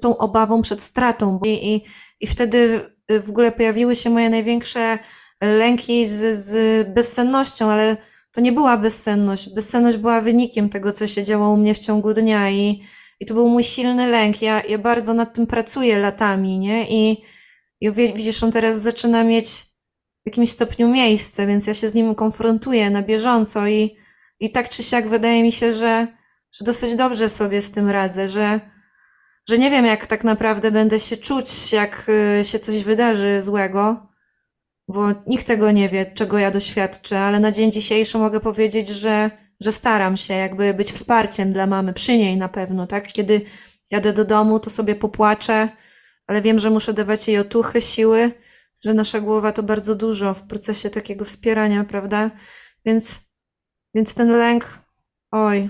[0.01, 1.39] tą obawą przed stratą.
[1.45, 1.83] I, i,
[2.19, 2.89] I wtedy
[3.23, 4.99] w ogóle pojawiły się moje największe
[5.41, 7.97] lęki z, z bezsennością, ale
[8.31, 9.53] to nie była bezsenność.
[9.53, 12.83] Bezsenność była wynikiem tego, co się działo u mnie w ciągu dnia i,
[13.19, 14.41] i to był mój silny lęk.
[14.41, 16.89] Ja, ja bardzo nad tym pracuję latami, nie?
[16.89, 17.23] I,
[17.81, 19.49] i widzisz, on teraz zaczyna mieć
[20.23, 23.97] w jakimś stopniu miejsce, więc ja się z nim konfrontuję na bieżąco i,
[24.39, 26.07] i tak czy siak wydaje mi się, że,
[26.51, 28.59] że dosyć dobrze sobie z tym radzę, że,
[29.49, 32.05] że nie wiem, jak tak naprawdę będę się czuć, jak
[32.39, 34.07] y, się coś wydarzy złego,
[34.87, 39.31] bo nikt tego nie wie, czego ja doświadczę, ale na dzień dzisiejszy mogę powiedzieć, że,
[39.59, 43.07] że staram się jakby być wsparciem dla mamy, przy niej na pewno, tak?
[43.07, 43.41] Kiedy
[43.91, 45.69] jadę do domu, to sobie popłaczę,
[46.27, 48.31] ale wiem, że muszę dawać jej otuchy, siły,
[48.83, 52.31] że nasza głowa to bardzo dużo w procesie takiego wspierania, prawda?
[52.85, 53.19] Więc,
[53.93, 54.79] więc ten lęk,
[55.31, 55.69] oj,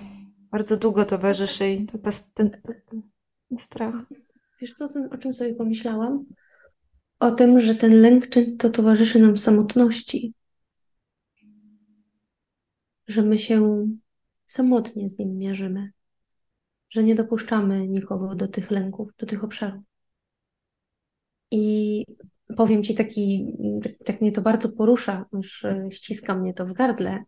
[0.52, 2.62] bardzo długo towarzyszy i to, to, ten,
[3.49, 3.95] ten strach.
[4.62, 6.25] Wiesz co, o czym sobie pomyślałam?
[7.19, 10.34] O tym, że ten lęk często towarzyszy nam w samotności.
[13.10, 13.88] Że my się
[14.45, 15.91] samotnie z nim mierzymy.
[16.89, 19.84] Że nie dopuszczamy nikogo do tych lęków, do tych obszarów.
[21.52, 22.06] I
[22.58, 23.56] powiem Ci taki,
[24.06, 27.24] tak mnie to bardzo porusza, już ściska mnie to w gardle,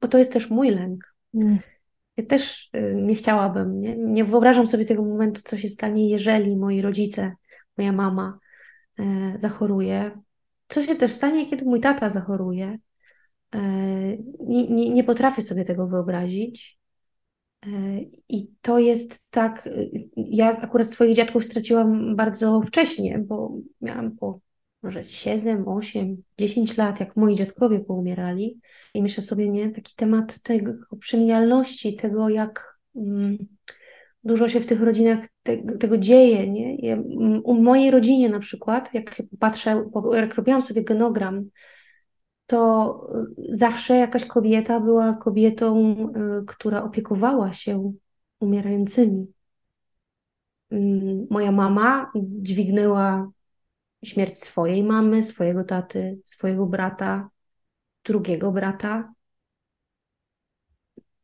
[0.00, 1.14] bo to jest też mój lęk.
[1.34, 1.58] Mm.
[2.16, 6.82] Ja też nie chciałabym, nie, nie wyobrażam sobie tego momentu, co się stanie, jeżeli moi
[6.82, 7.32] rodzice,
[7.78, 8.38] moja mama
[8.98, 9.02] e,
[9.38, 10.10] zachoruje.
[10.68, 12.78] Co się też stanie, kiedy mój tata zachoruje.
[13.54, 13.60] E,
[14.40, 16.78] nie, nie, nie potrafię sobie tego wyobrazić.
[17.66, 17.68] E,
[18.28, 19.68] I to jest tak,
[20.16, 24.40] ja akurat swoich dziadków straciłam bardzo wcześnie, bo miałam po
[24.82, 28.60] może 7, 8, 10 lat, jak moi dziadkowie poumierali.
[28.94, 33.38] I myślę sobie, nie, taki temat tego przemijalności, tego jak mm,
[34.24, 36.76] dużo się w tych rodzinach te, tego dzieje, nie?
[36.76, 39.84] Ja, mm, u mojej rodzinie na przykład, jak patrzę,
[40.14, 41.44] jak robiłam sobie genogram,
[42.50, 43.06] to
[43.38, 45.94] y, zawsze jakaś kobieta była kobietą,
[46.42, 47.92] y, która opiekowała się
[48.40, 49.26] umierającymi.
[50.70, 53.30] Mm, moja mama dźwignęła
[54.04, 57.30] śmierć swojej mamy, swojego taty, swojego brata,
[58.04, 59.12] drugiego brata.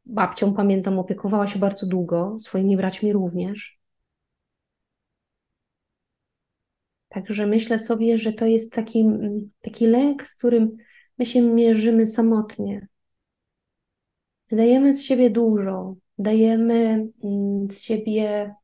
[0.04, 3.78] Babcią, pamiętam, opiekowała się bardzo długo, swoimi braćmi również.
[7.08, 9.04] Także myślę sobie, że to jest taki,
[9.60, 10.76] taki lęk, z którym
[11.18, 12.88] my się mierzymy samotnie.
[14.50, 18.54] Dajemy z siebie dużo, dajemy mm, z siebie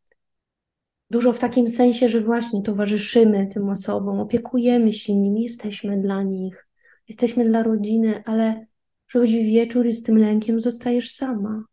[1.12, 6.68] Dużo w takim sensie, że właśnie towarzyszymy tym osobom, opiekujemy się nimi, jesteśmy dla nich,
[7.08, 8.66] jesteśmy dla rodziny, ale
[9.06, 11.64] przychodzi wieczór i z tym lękiem zostajesz sama.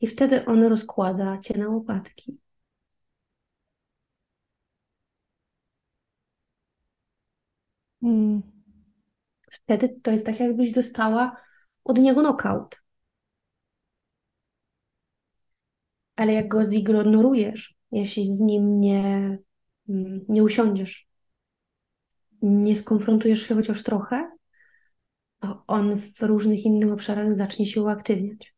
[0.00, 2.38] I wtedy on rozkłada cię na łopatki.
[8.00, 8.57] Hmm.
[9.68, 11.36] Wtedy to jest tak, jakbyś dostała
[11.84, 12.76] od niego nokaut.
[16.18, 19.38] ale jak go zignorujesz, jeśli z nim nie,
[19.88, 21.08] mm, nie usiądziesz,
[22.42, 24.30] nie skonfrontujesz się chociaż trochę,
[25.40, 28.54] to on w różnych innych obszarach zacznie się uaktywniać.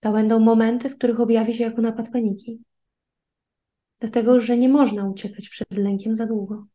[0.00, 2.60] To będą momenty, w których objawi się jako napad paniki.
[4.00, 6.66] Dlatego, że nie można uciekać przed lękiem za długo.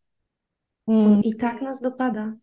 [0.88, 1.24] On Mm.
[1.24, 2.34] i tak nas dopada.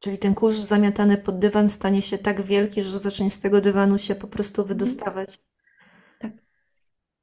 [0.00, 3.98] Czyli ten kurz zamiatany pod dywan stanie się tak wielki, że zacznie z tego dywanu
[3.98, 5.38] się po prostu wydostawać.
[6.20, 6.32] Tak.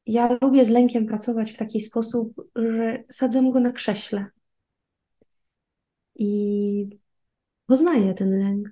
[0.05, 4.25] Ja lubię z lękiem pracować w taki sposób, że sadzę go na krześle
[6.15, 6.99] i
[7.65, 8.69] poznaję ten lęk.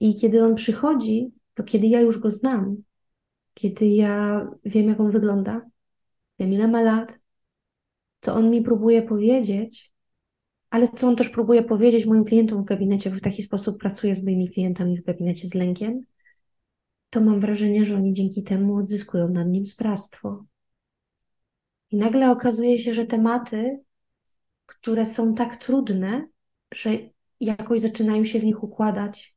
[0.00, 2.76] I kiedy on przychodzi, to kiedy ja już go znam,
[3.54, 5.66] kiedy ja wiem, jak on wygląda,
[6.38, 7.18] wiem, ile ma lat,
[8.20, 9.94] co on mi próbuje powiedzieć,
[10.70, 14.14] ale co on też próbuje powiedzieć moim klientom w gabinecie, bo w taki sposób pracuję
[14.14, 16.02] z moimi klientami w gabinecie z lękiem,
[17.10, 20.44] to mam wrażenie, że oni dzięki temu odzyskują nad nim sprawstwo.
[21.90, 23.80] I nagle okazuje się, że tematy,
[24.66, 26.28] które są tak trudne,
[26.74, 26.90] że
[27.40, 29.36] jakoś zaczynają się w nich układać,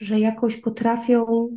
[0.00, 1.48] że jakoś potrafią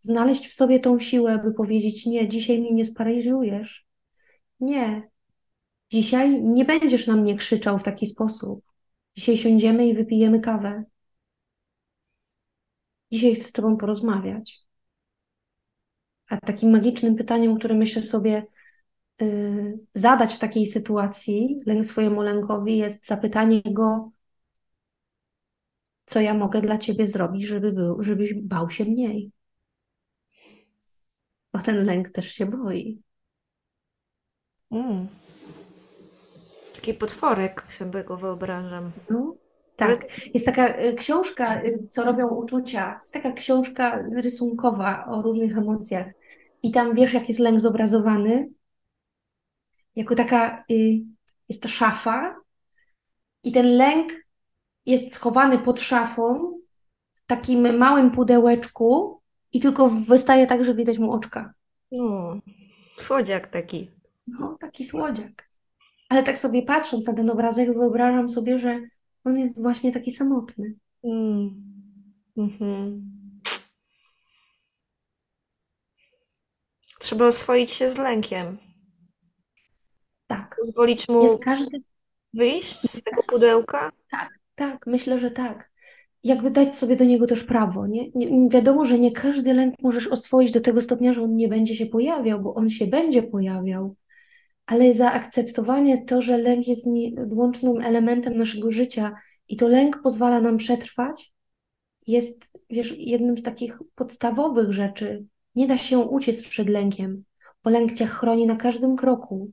[0.00, 3.86] znaleźć w sobie tą siłę, by powiedzieć: Nie, dzisiaj mnie nie sparaliżujesz.
[4.60, 5.10] Nie,
[5.90, 8.64] Dzisiaj nie będziesz na mnie krzyczał w taki sposób.
[9.16, 10.84] Dzisiaj siądziemy i wypijemy kawę.
[13.12, 14.60] Dzisiaj chcę z Tobą porozmawiać.
[16.28, 18.46] A takim magicznym pytaniem, które myślę sobie
[19.20, 24.10] yy, zadać w takiej sytuacji lęk swojemu lękowi, jest zapytanie go,
[26.04, 29.32] co ja mogę dla Ciebie zrobić, żeby był, żebyś bał się mniej.
[31.52, 33.02] Bo ten lęk też się boi.
[34.70, 35.08] Mm.
[36.88, 38.90] Taki potworek sobie go wyobrażam.
[39.10, 39.34] No,
[39.76, 40.06] tak.
[40.34, 42.98] Jest taka y, książka, y, co robią uczucia.
[43.00, 46.06] Jest taka książka rysunkowa o różnych emocjach.
[46.62, 48.48] I tam wiesz, jak jest lęk zobrazowany?
[49.96, 51.00] Jako taka, y,
[51.48, 52.36] jest to szafa,
[53.44, 54.12] i ten lęk
[54.86, 56.58] jest schowany pod szafą
[57.14, 59.20] w takim małym pudełeczku
[59.52, 61.54] i tylko wystaje tak, że widać mu oczka.
[61.92, 62.38] No,
[62.98, 63.90] słodziak taki.
[64.26, 65.47] No, taki słodziak.
[66.08, 68.80] Ale tak sobie patrząc na ten obrazek, wyobrażam sobie, że
[69.24, 70.74] on jest właśnie taki samotny.
[71.04, 71.62] Mm.
[72.36, 73.02] Mhm.
[76.98, 78.58] Trzeba oswoić się z lękiem.
[80.26, 80.56] Tak.
[80.58, 81.82] Pozwolić mu każdy.
[82.34, 83.92] wyjść z tego pudełka.
[84.10, 85.70] Tak, tak, myślę, że tak.
[86.24, 88.10] Jakby dać sobie do niego też prawo, nie?
[88.14, 88.48] nie?
[88.48, 91.86] Wiadomo, że nie każdy lęk możesz oswoić do tego stopnia, że on nie będzie się
[91.86, 93.96] pojawiał, bo on się będzie pojawiał,
[94.68, 99.14] ale zaakceptowanie to, że lęk jest nieodłącznym elementem naszego życia
[99.48, 101.32] i to lęk pozwala nam przetrwać,
[102.06, 105.24] jest, wiesz, jednym z takich podstawowych rzeczy.
[105.54, 107.24] Nie da się uciec przed lękiem,
[107.64, 109.50] bo lęk cię chroni na każdym kroku.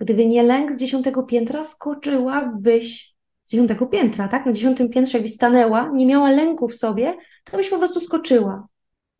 [0.00, 4.46] Gdyby nie lęk z dziesiątego piętra, skoczyłabyś z dziesiątego piętra, tak?
[4.46, 8.66] Na dziesiątym piętrze jakbyś stanęła, nie miała lęku w sobie, to byś po prostu skoczyła.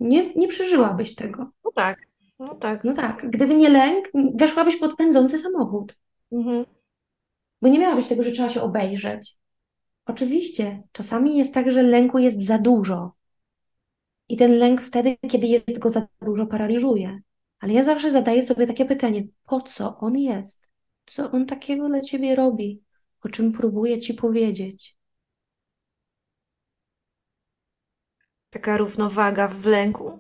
[0.01, 1.51] Nie, nie przeżyłabyś tego.
[1.65, 1.99] No tak,
[2.38, 2.85] no tak.
[2.85, 5.99] No tak, gdyby nie lęk, weszłabyś pod pędzący samochód.
[6.33, 6.64] Mhm.
[7.62, 9.37] Bo nie miałabyś tego, że trzeba się obejrzeć.
[10.07, 13.12] Oczywiście, czasami jest tak, że lęku jest za dużo.
[14.29, 17.20] I ten lęk wtedy, kiedy jest go za dużo, paraliżuje.
[17.61, 20.70] Ale ja zawsze zadaję sobie takie pytanie: po co on jest?
[21.07, 22.83] Co on takiego dla ciebie robi?
[23.22, 24.96] O czym próbuje ci powiedzieć?
[28.51, 30.18] Taka równowaga w lęku.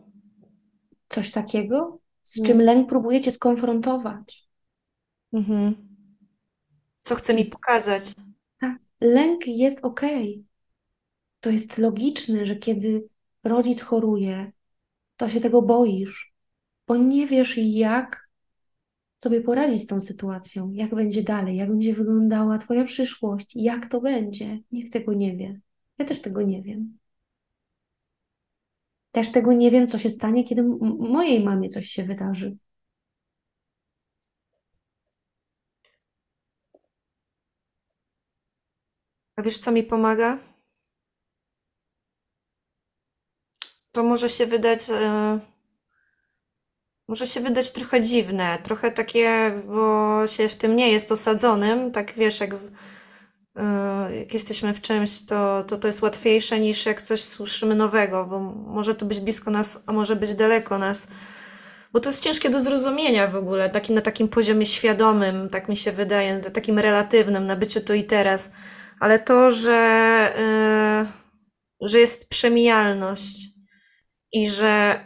[1.08, 2.46] Coś takiego, z Mm.
[2.46, 4.48] czym lęk próbuje cię skonfrontować.
[5.32, 5.74] Mhm.
[7.00, 8.14] Co chce mi pokazać?
[8.60, 10.44] Tak, lęk jest okej.
[11.40, 13.08] To jest logiczne, że kiedy
[13.44, 14.52] rodzic choruje,
[15.16, 16.34] to się tego boisz,
[16.86, 18.28] bo nie wiesz, jak
[19.18, 24.00] sobie poradzić z tą sytuacją, jak będzie dalej, jak będzie wyglądała Twoja przyszłość, jak to
[24.00, 24.58] będzie.
[24.72, 25.60] Nikt tego nie wie.
[25.98, 26.98] Ja też tego nie wiem.
[29.16, 30.62] Też tego nie wiem, co się stanie, kiedy
[30.98, 32.56] mojej mamie coś się wydarzy.
[39.36, 40.38] A wiesz, co mi pomaga?
[43.92, 45.38] To może się wydać, e,
[47.08, 52.14] może się wydać trochę dziwne, trochę takie, bo się w tym nie jest osadzonym, tak
[52.14, 52.70] wiesz, jak, w-
[54.10, 58.40] jak jesteśmy w czymś, to, to to jest łatwiejsze niż jak coś słyszymy nowego, bo
[58.40, 61.08] może to być blisko nas, a może być daleko nas.
[61.92, 65.76] Bo to jest ciężkie do zrozumienia w ogóle, taki, na takim poziomie świadomym, tak mi
[65.76, 68.50] się wydaje, na takim relatywnym, na byciu tu i teraz.
[69.00, 70.32] Ale to, że,
[71.80, 73.36] yy, że jest przemijalność
[74.32, 75.04] i że,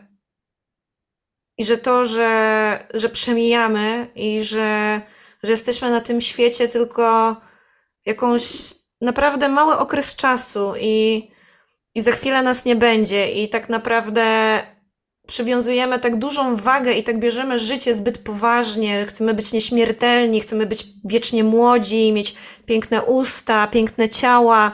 [1.59, 5.01] i że to, że, że przemijamy i że,
[5.43, 7.37] że jesteśmy na tym świecie tylko
[8.07, 11.29] jakąś naprawdę mały okres czasu i,
[11.95, 14.25] i za chwilę nas nie będzie i tak naprawdę
[15.27, 20.87] przywiązujemy tak dużą wagę i tak bierzemy życie zbyt poważnie, chcemy być nieśmiertelni, chcemy być
[21.05, 22.35] wiecznie młodzi, mieć
[22.67, 24.73] piękne usta, piękne ciała.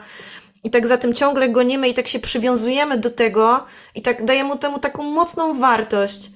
[0.63, 4.57] I tak za tym ciągle gonimy i tak się przywiązujemy do tego i tak dajemy
[4.57, 6.29] temu taką mocną wartość,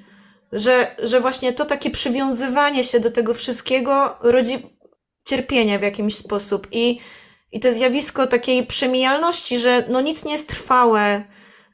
[0.52, 4.58] że, że właśnie to takie przywiązywanie się do tego wszystkiego rodzi
[5.28, 6.68] cierpienie w jakimś sposób.
[6.72, 7.00] I,
[7.52, 11.24] i to zjawisko takiej przemijalności, że no nic nie jest trwałe,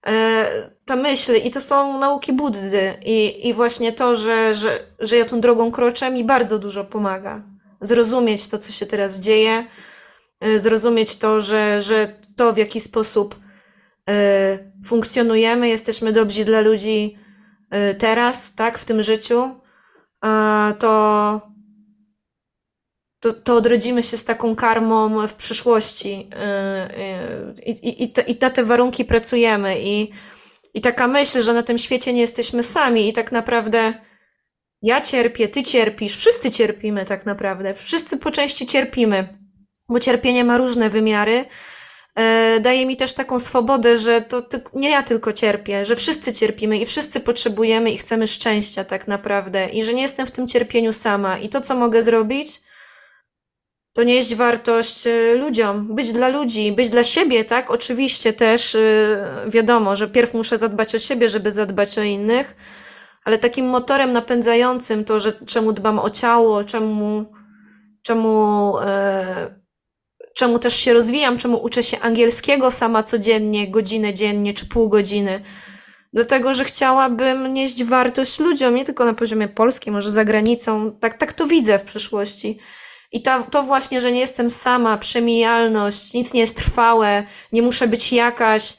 [0.08, 5.18] e, ta myśl, i to są nauki Buddy, i, i właśnie to, że, że, że
[5.18, 7.44] ja tą drogą kroczę, mi bardzo dużo pomaga.
[7.82, 9.68] Zrozumieć to, co się teraz dzieje,
[10.40, 13.36] e, zrozumieć to, że, że to, w jaki sposób
[14.10, 17.18] e, funkcjonujemy, jesteśmy dobrzy dla ludzi
[17.98, 19.50] teraz, tak, w tym życiu,
[20.80, 21.42] to,
[23.28, 26.30] to, to odrodzimy się z taką karmą w przyszłości.
[26.36, 29.82] E, i, i, i, te, i na te warunki pracujemy.
[29.82, 30.12] I,
[30.74, 33.10] I taka myśl, że na tym świecie nie jesteśmy sami.
[33.10, 33.94] I tak naprawdę
[34.82, 39.38] ja cierpię, ty cierpisz, wszyscy cierpimy tak naprawdę, wszyscy po części cierpimy,
[39.90, 41.46] bo cierpienie ma różne wymiary.
[42.16, 46.80] E, Daje mi też taką swobodę, że to nie ja tylko cierpię, że wszyscy cierpimy
[46.80, 49.70] i wszyscy potrzebujemy i chcemy szczęścia tak naprawdę.
[49.70, 51.38] I że nie jestem w tym cierpieniu sama.
[51.38, 52.62] I to, co mogę zrobić,
[53.98, 57.72] to nieść wartość e, ludziom, być dla ludzi, być dla siebie, tak?
[57.72, 58.80] Oczywiście też e,
[59.48, 62.56] wiadomo, że pierw muszę zadbać o siebie, żeby zadbać o innych,
[63.26, 67.26] ale takim motorem napędzającym to, że czemu dbam o ciało, czemu,
[68.04, 69.56] czemu, e,
[70.36, 75.42] czemu też się rozwijam, czemu uczę się angielskiego sama codziennie, godzinę dziennie czy pół godziny.
[76.14, 80.98] Dlatego, że chciałabym nieść wartość ludziom, nie tylko na poziomie polskim, może za granicą.
[81.00, 82.60] Tak, tak to widzę w przyszłości.
[83.12, 87.88] I ta, to właśnie, że nie jestem sama, przemijalność, nic nie jest trwałe, nie muszę
[87.88, 88.78] być jakaś,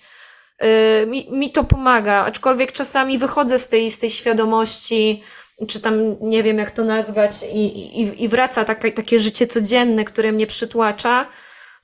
[0.62, 2.24] yy, mi, mi to pomaga.
[2.24, 5.22] Aczkolwiek czasami wychodzę z tej, z tej świadomości,
[5.68, 7.66] czy tam nie wiem jak to nazwać, i,
[8.03, 11.29] i, i wraca takie, takie życie codzienne, które mnie przytłacza.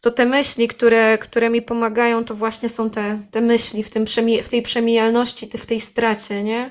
[0.01, 4.05] To te myśli, które, które mi pomagają, to właśnie są te, te myśli w, tym
[4.05, 6.71] przemi- w tej przemijalności, w tej stracie, nie?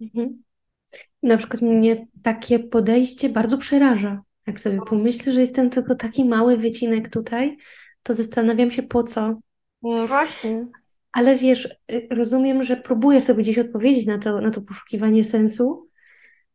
[0.00, 0.42] Mhm.
[1.22, 4.22] Na przykład mnie takie podejście bardzo przeraża.
[4.46, 7.56] Jak sobie pomyślę, że jestem tylko taki mały wycinek tutaj,
[8.02, 9.38] to zastanawiam się po co.
[9.82, 10.66] No właśnie.
[11.12, 15.86] Ale wiesz, y, rozumiem, że próbuję sobie gdzieś odpowiedzieć na to, na to poszukiwanie sensu,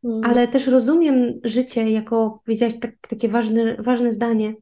[0.04, 0.24] Mm.
[0.24, 4.54] ale też rozumiem życie jako, powiedziałaś tak, takie ważne, ważne zdanie.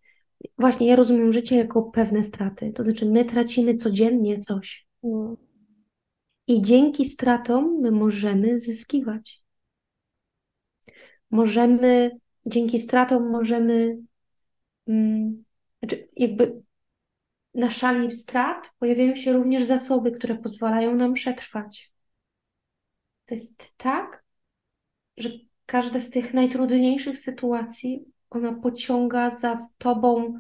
[0.59, 2.73] Właśnie, ja rozumiem życie jako pewne straty.
[2.73, 4.87] To znaczy, my tracimy codziennie coś.
[5.05, 5.37] Mm.
[6.47, 9.43] I dzięki stratom my możemy zyskiwać.
[11.31, 12.11] Możemy,
[12.47, 13.99] dzięki stratom możemy,
[14.89, 15.45] mm,
[15.79, 16.63] znaczy jakby
[17.55, 21.93] na szali strat pojawiają się również zasoby, które pozwalają nam przetrwać.
[23.27, 24.25] To jest tak,
[25.17, 25.31] że
[25.67, 30.35] każda z tych najtrudniejszych sytuacji, ona pociąga za tobą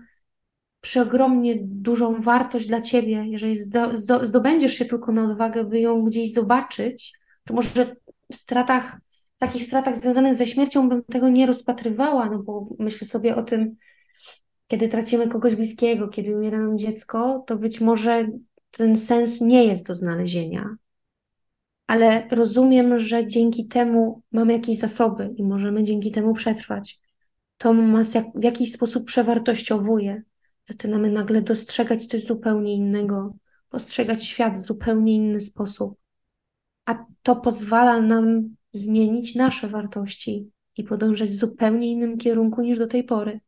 [0.81, 3.25] przeogromnie dużą wartość dla ciebie.
[3.27, 7.13] Jeżeli zdo, zdo, zdobędziesz się tylko na odwagę, by ją gdzieś zobaczyć,
[7.45, 7.97] to może
[8.33, 8.99] w stratach,
[9.41, 13.76] takich stratach związanych ze śmiercią bym tego nie rozpatrywała, no bo myślę sobie o tym,
[14.66, 18.28] kiedy tracimy kogoś bliskiego, kiedy umiera nam dziecko, to być może
[18.70, 20.76] ten sens nie jest do znalezienia.
[21.86, 27.01] Ale rozumiem, że dzięki temu mamy jakieś zasoby i możemy dzięki temu przetrwać.
[27.59, 30.22] To nas jak, w jakiś sposób przewartościowuje.
[30.64, 33.34] Zaczynamy nagle dostrzegać coś zupełnie innego,
[33.68, 35.95] postrzegać świat w zupełnie inny sposób.
[36.86, 42.87] A to pozwala nam zmienić nasze wartości i podążać w zupełnie innym kierunku niż do
[42.87, 43.41] tej pory.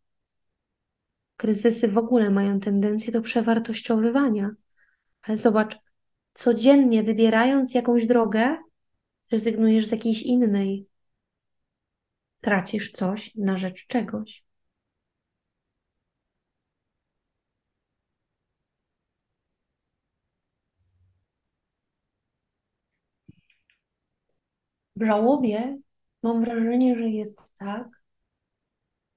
[1.37, 4.51] Kryzysy w ogóle mają tendencję do przewartościowywania.
[5.23, 5.79] Ale zobacz,
[6.33, 8.57] codziennie wybierając jakąś drogę,
[9.31, 10.87] rezygnujesz z jakiejś innej.
[12.41, 14.42] Tracisz coś na rzecz czegoś.
[25.03, 25.79] W żałobie
[26.23, 28.03] mam wrażenie, że jest tak,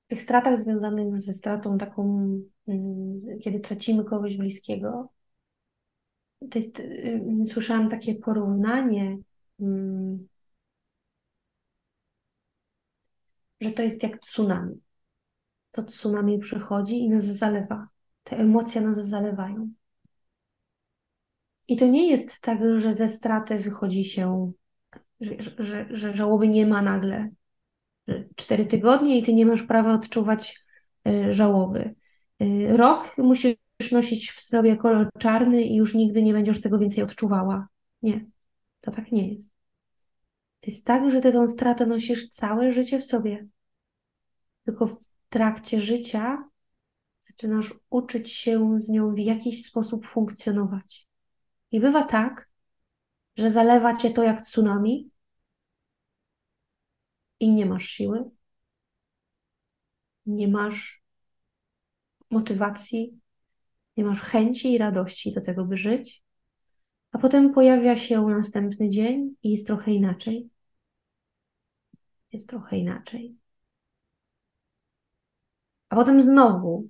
[0.06, 2.30] w tych stratach związanych ze stratą taką,
[2.68, 5.10] mm, kiedy tracimy kogoś bliskiego,
[6.52, 9.18] to jest, y, słyszałam takie porównanie,
[9.60, 10.28] mm,
[13.62, 14.82] że to jest jak tsunami.
[15.72, 17.88] To tsunami przychodzi i nas zalewa.
[18.24, 19.70] Te emocje nas zalewają.
[21.68, 24.52] I to nie jest tak, że ze straty wychodzi się,
[25.26, 27.30] że, że, że żałoby nie ma nagle.
[28.36, 30.64] Cztery tygodnie i ty nie masz prawa odczuwać
[31.08, 31.96] y, żałoby.
[32.42, 33.56] Y, Rok musisz
[33.92, 37.68] nosić w sobie kolor czarny i już nigdy nie będziesz tego więcej odczuwała.
[38.02, 38.26] Nie,
[38.82, 39.52] to tak nie jest.
[40.60, 43.48] To jest tak, że ty tą stratę nosisz całe życie w sobie.
[44.66, 44.98] Tylko w
[45.30, 46.50] trakcie życia
[47.22, 51.08] zaczynasz uczyć się z nią w jakiś sposób funkcjonować.
[51.72, 52.50] I bywa tak,
[53.38, 55.10] że zalewa cię to jak tsunami
[57.40, 58.30] i nie masz siły,
[60.26, 61.04] nie masz
[62.30, 63.20] motywacji,
[63.98, 66.24] nie masz chęci i radości do tego, by żyć,
[67.12, 70.50] a potem pojawia się następny dzień i jest trochę inaczej.
[72.34, 73.36] Jest trochę inaczej.
[75.90, 76.90] A potem znowu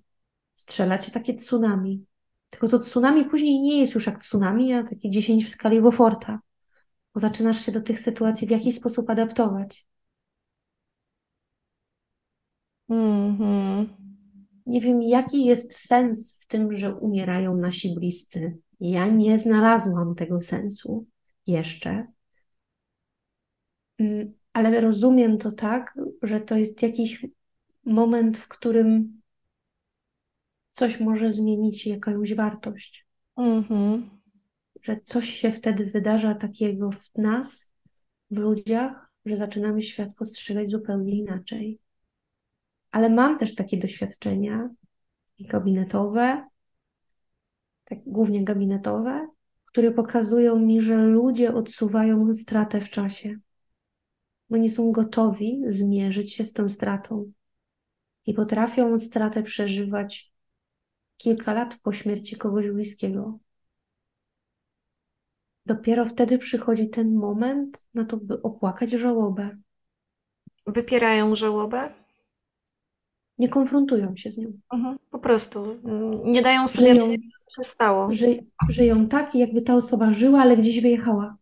[0.56, 2.06] strzela cię takie tsunami.
[2.50, 6.40] Tylko to tsunami później nie jest już jak tsunami, a takie 10 w skali Beauforta,
[7.14, 9.88] bo zaczynasz się do tych sytuacji w jakiś sposób adaptować.
[12.90, 13.90] Mhm.
[14.66, 18.58] Nie wiem, jaki jest sens w tym, że umierają nasi bliscy.
[18.80, 21.06] Ja nie znalazłam tego sensu
[21.48, 22.08] jeszcze.
[24.00, 27.26] Mm, Ale rozumiem to tak, że to jest jakiś
[27.86, 29.22] moment, w którym
[30.72, 33.06] coś może zmienić jakąś wartość,
[33.38, 34.10] Mhm.
[34.82, 37.72] że coś się wtedy wydarza takiego w nas,
[38.32, 41.80] w ludziach, że zaczynamy świat postrzegać zupełnie inaczej.
[42.96, 44.70] Ale mam też takie doświadczenia
[45.38, 46.48] i gabinetowe,
[47.84, 49.28] tak głównie gabinetowe,
[49.66, 53.36] które pokazują mi, że ludzie odsuwają stratę w czasie,
[54.50, 57.32] bo nie są gotowi zmierzyć się z tą stratą
[58.26, 60.34] i potrafią stratę przeżywać
[61.18, 63.40] kilka lat po śmierci kogoś bliskiego.
[65.66, 69.58] Dopiero wtedy przychodzi ten moment na to, by opłakać żałobę.
[70.68, 72.05] Wypierają żałobę?
[73.38, 74.52] Nie konfrontują się z nią.
[74.74, 74.98] Mhm.
[75.12, 77.10] Po prostu mm, nie dają sobie Żyją,
[77.56, 78.14] się stało.
[78.14, 81.38] ży, żyją tak, jakby ta osoba żyła, ale gdzieś wyjechała.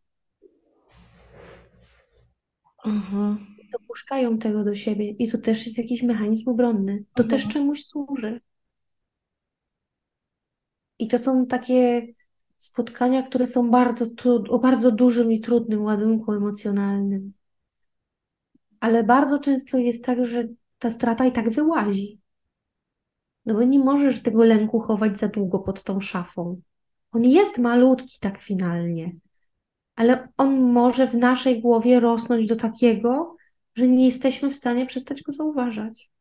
[2.85, 3.37] Mhm.
[3.79, 7.03] Dopuszczają tego do siebie i to też jest jakiś mechanizm obronny.
[7.15, 7.51] To też Mhm.
[7.51, 8.41] czemuś służy.
[10.99, 12.07] I to są takie
[12.57, 17.33] spotkania, które są bardzo trud- o bardzo dużym i trudnym ładunku emocjonalnym.
[18.79, 20.47] ale bardzo często jest tak, że
[20.83, 22.19] ta strata i tak wyłazi.
[23.45, 26.61] No bo nie możesz tego lęku chować za długo pod tą szafą.
[27.11, 29.15] On jest malutki tak finalnie,
[29.95, 33.35] ale on może w naszej głowie rosnąć do takiego,
[33.75, 36.11] że nie jesteśmy w stanie przestać go zauważać.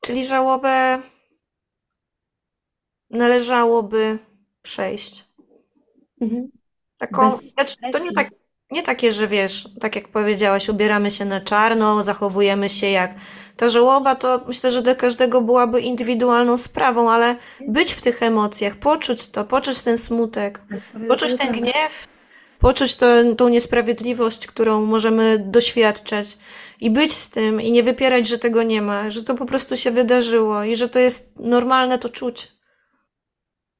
[0.00, 0.98] Czyli żałobę
[3.12, 4.18] należałoby
[4.62, 5.24] przejść.
[6.20, 6.50] Mhm.
[6.98, 8.28] Taką, znaczy, to nie, tak,
[8.70, 13.14] nie takie, że wiesz, tak jak powiedziałaś, ubieramy się na czarno, zachowujemy się jak.
[13.56, 17.36] Ta żałoba to myślę, że dla każdego byłaby indywidualną sprawą, ale
[17.68, 20.60] być w tych emocjach, poczuć to, poczuć ten smutek,
[21.08, 22.08] poczuć ten gniew,
[22.58, 23.06] poczuć to,
[23.36, 26.38] tą niesprawiedliwość, którą możemy doświadczać
[26.80, 29.76] i być z tym i nie wypierać, że tego nie ma, że to po prostu
[29.76, 32.61] się wydarzyło i że to jest normalne to czuć.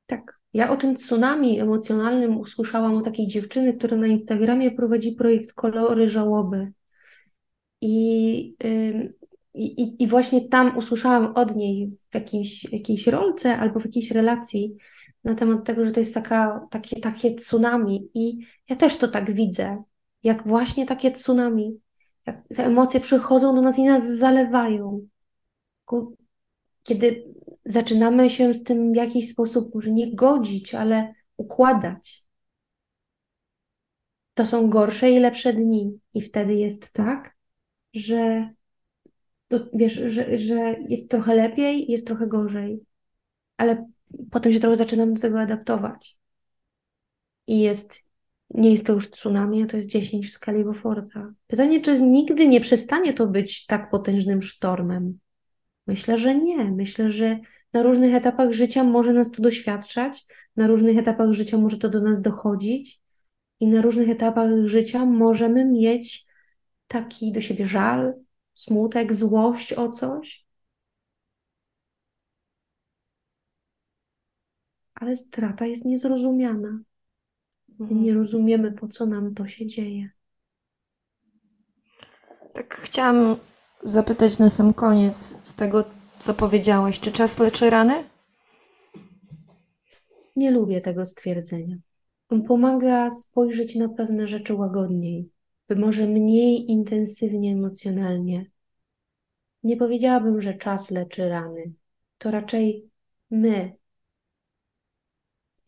[0.06, 0.40] Tak.
[0.54, 6.08] Ja o tym tsunami emocjonalnym usłyszałam o takiej dziewczyny, która na Instagramie prowadzi projekt Kolory
[6.08, 6.72] Żałoby.
[7.80, 8.56] I,
[9.54, 14.76] i, i- właśnie tam usłyszałam od niej w jakiejś, jakiejś rolce albo w jakiejś relacji
[15.24, 18.08] na temat tego, że to jest taka, takie, takie tsunami.
[18.14, 18.38] I
[18.68, 19.82] ja też to tak widzę,
[20.22, 21.80] jak właśnie takie tsunami.
[22.26, 25.08] Jak te emocje przychodzą do nas i nas zalewają.
[26.82, 27.34] Kiedy
[27.64, 32.26] zaczynamy się z tym w jakiś sposób, może nie godzić, ale układać,
[34.34, 36.00] to są gorsze i lepsze dni.
[36.14, 37.36] I wtedy jest tak,
[37.94, 38.50] że
[39.48, 42.80] to, wiesz, że, że jest trochę lepiej, jest trochę gorzej,
[43.56, 43.90] ale
[44.30, 46.18] potem się trochę zaczynam do tego adaptować.
[47.46, 48.04] I jest,
[48.50, 51.32] nie jest to już tsunami, to jest 10 w skali Beauforta.
[51.46, 55.18] Pytanie, czy nigdy nie przestanie to być tak potężnym sztormem?
[55.86, 56.64] Myślę, że nie.
[56.64, 57.38] Myślę, że
[57.72, 60.26] na różnych etapach życia może nas to doświadczać,
[60.56, 63.00] na różnych etapach życia może to do nas dochodzić
[63.60, 66.26] i na różnych etapach życia możemy mieć
[66.86, 68.14] taki do siebie żal,
[68.54, 70.46] smutek, złość o coś.
[74.94, 76.80] Ale strata jest niezrozumiana.
[77.78, 80.10] My nie rozumiemy, po co nam to się dzieje.
[82.54, 83.36] Tak chciałam
[83.82, 85.84] zapytać na sam koniec z tego,
[86.18, 87.00] co powiedziałaś.
[87.00, 88.04] Czy czas leczy rany?
[90.36, 91.76] Nie lubię tego stwierdzenia.
[92.28, 95.30] On pomaga spojrzeć na pewne rzeczy łagodniej,
[95.68, 98.50] by może mniej intensywnie emocjonalnie.
[99.62, 101.72] Nie powiedziałabym, że czas leczy rany.
[102.18, 102.90] To raczej
[103.30, 103.76] my,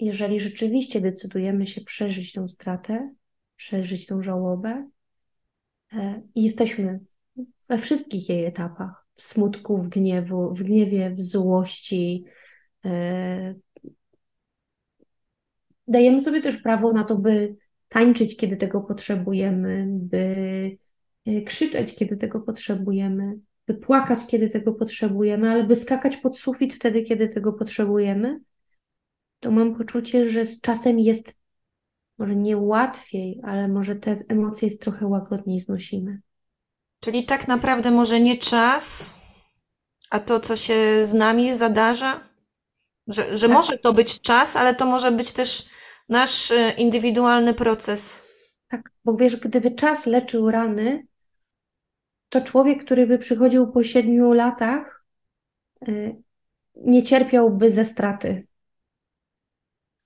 [0.01, 3.15] jeżeli rzeczywiście decydujemy się przeżyć tą stratę,
[3.57, 4.89] przeżyć tą żałobę,
[5.93, 7.01] e, jesteśmy
[7.69, 12.25] we wszystkich jej etapach, w smutku, w gniewu, w gniewie, w złości,
[12.85, 13.55] e,
[15.89, 17.57] dajemy sobie też prawo na to, by
[17.89, 20.27] tańczyć, kiedy tego potrzebujemy, by
[21.27, 26.75] e, krzyczeć, kiedy tego potrzebujemy, by płakać, kiedy tego potrzebujemy, ale by skakać pod sufit
[26.75, 28.41] wtedy, kiedy tego potrzebujemy,
[29.41, 31.37] to mam poczucie, że z czasem jest
[32.19, 36.21] może nie łatwiej, ale może te emocje jest trochę łagodniej znosimy.
[37.05, 39.15] Czyli tak naprawdę może nie czas,
[40.11, 42.29] a to, co się z nami zadarza?
[43.07, 43.57] Że, że Tak.
[43.57, 45.69] może to być czas, ale to może być też
[46.09, 48.23] nasz e, indywidualny proces.
[48.69, 51.07] Tak, bo wiesz, gdyby czas leczył rany,
[52.29, 55.05] to człowiek, który by przychodził po siedmiu latach,
[55.89, 56.23] y,
[56.77, 58.47] nie cierpiałby ze straty.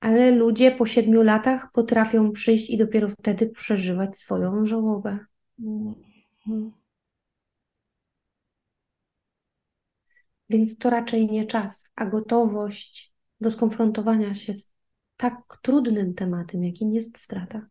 [0.01, 5.19] Ale ludzie po siedmiu latach potrafią przyjść i dopiero wtedy przeżywać swoją żałobę.
[5.59, 6.78] Mhm.
[10.51, 14.73] Więc to raczej nie czas, a gotowość do skonfrontowania się z
[15.17, 17.67] tak trudnym tematem, jakim jest strata.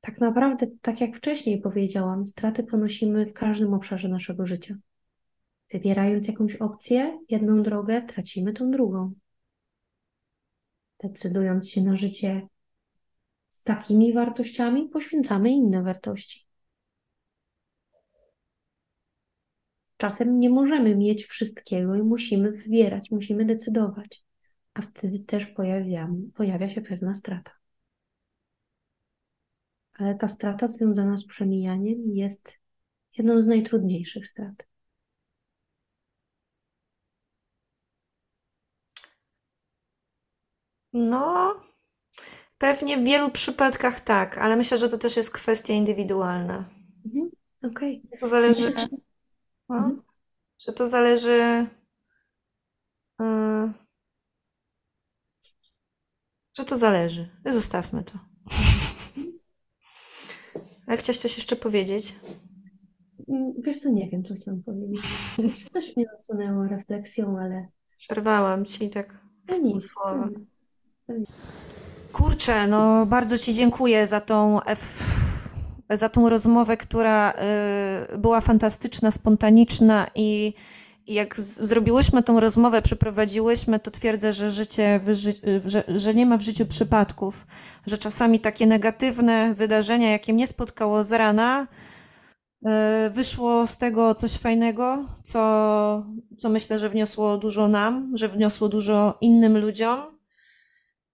[0.00, 4.76] Tak naprawdę, tak jak wcześniej powiedziałam, straty ponosimy w każdym obszarze naszego życia.
[5.72, 9.12] Wybierając jakąś opcję, jedną drogę, tracimy tą drugą.
[11.02, 12.48] Decydując się na życie
[13.50, 16.45] z takimi wartościami, poświęcamy inne wartości.
[19.96, 24.24] Czasem nie możemy mieć wszystkiego i musimy wybierać, musimy decydować,
[24.74, 27.52] a wtedy też pojawia, pojawia się pewna strata.
[29.94, 32.58] Ale ta strata związana z przemijaniem jest
[33.18, 34.66] jedną z najtrudniejszych strat.
[40.92, 41.54] No,
[42.58, 46.64] pewnie w wielu przypadkach tak, ale myślę, że to też jest kwestia indywidualna.
[47.06, 47.30] Mhm,
[47.62, 48.02] Okej.
[48.20, 48.66] To zależy.
[48.66, 48.86] Myślę,
[49.68, 50.02] No, Mhm.
[50.66, 51.66] że to zależy.
[53.20, 53.24] y,
[56.58, 57.28] że to zależy.
[57.46, 58.18] Zostawmy to.
[60.86, 62.14] Ale chciałaś coś jeszcze powiedzieć?
[63.28, 65.00] Mm, Wiesz co, nie wiem, co chciałam powiedzieć.
[65.72, 70.26] Też mnie nasunęło refleksją, ale Przerwałam ci tak no w nic, półsłowa.
[70.26, 70.46] nic.
[72.12, 75.25] Kurczę, no bardzo Ci dziękuję za tą, ef-
[75.90, 77.32] za tą rozmowę, która
[78.12, 80.54] y, była fantastyczna, spontaniczna i,
[81.06, 85.00] jak zrobiłyśmy tą rozmowę, przeprowadziłyśmy, to twierdzę, że życie,
[85.66, 87.46] że, że nie ma w życiu przypadków,
[87.86, 91.66] że czasami takie negatywne wydarzenia, jakie mnie spotkało z rana,
[93.06, 96.06] y, wyszło z tego coś fajnego, co,
[96.36, 100.15] co myślę, że wniosło dużo nam, że wniosło dużo innym ludziom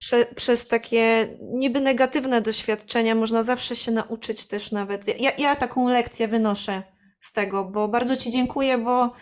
[0.03, 5.19] prze, przez takie niby negatywne doświadczenia można zawsze się nauczyć też nawet.
[5.19, 6.83] Ja, ja taką lekcję wynoszę
[7.19, 9.13] z tego, bo bardzo Ci dziękuję, bo,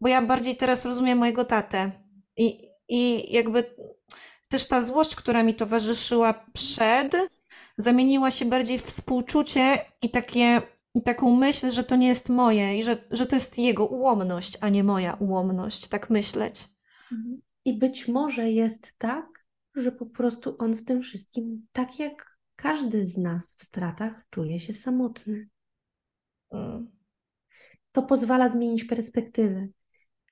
[0.00, 1.90] bo ja bardziej teraz rozumiem mojego tatę.
[2.36, 3.64] I, I jakby
[4.48, 7.16] też ta złość, która mi towarzyszyła przed,
[7.76, 10.62] zamieniła się bardziej w współczucie i takie,
[10.94, 14.58] i taką myśl, że to nie jest moje i że, że to jest jego ułomność,
[14.60, 16.64] a nie moja ułomność, tak myśleć.
[17.64, 19.37] I być może jest tak,
[19.80, 24.58] że po prostu on w tym wszystkim, tak jak każdy z nas w stratach, czuje
[24.58, 25.48] się samotny.
[26.50, 26.90] Mm.
[27.92, 29.68] To pozwala zmienić perspektywę.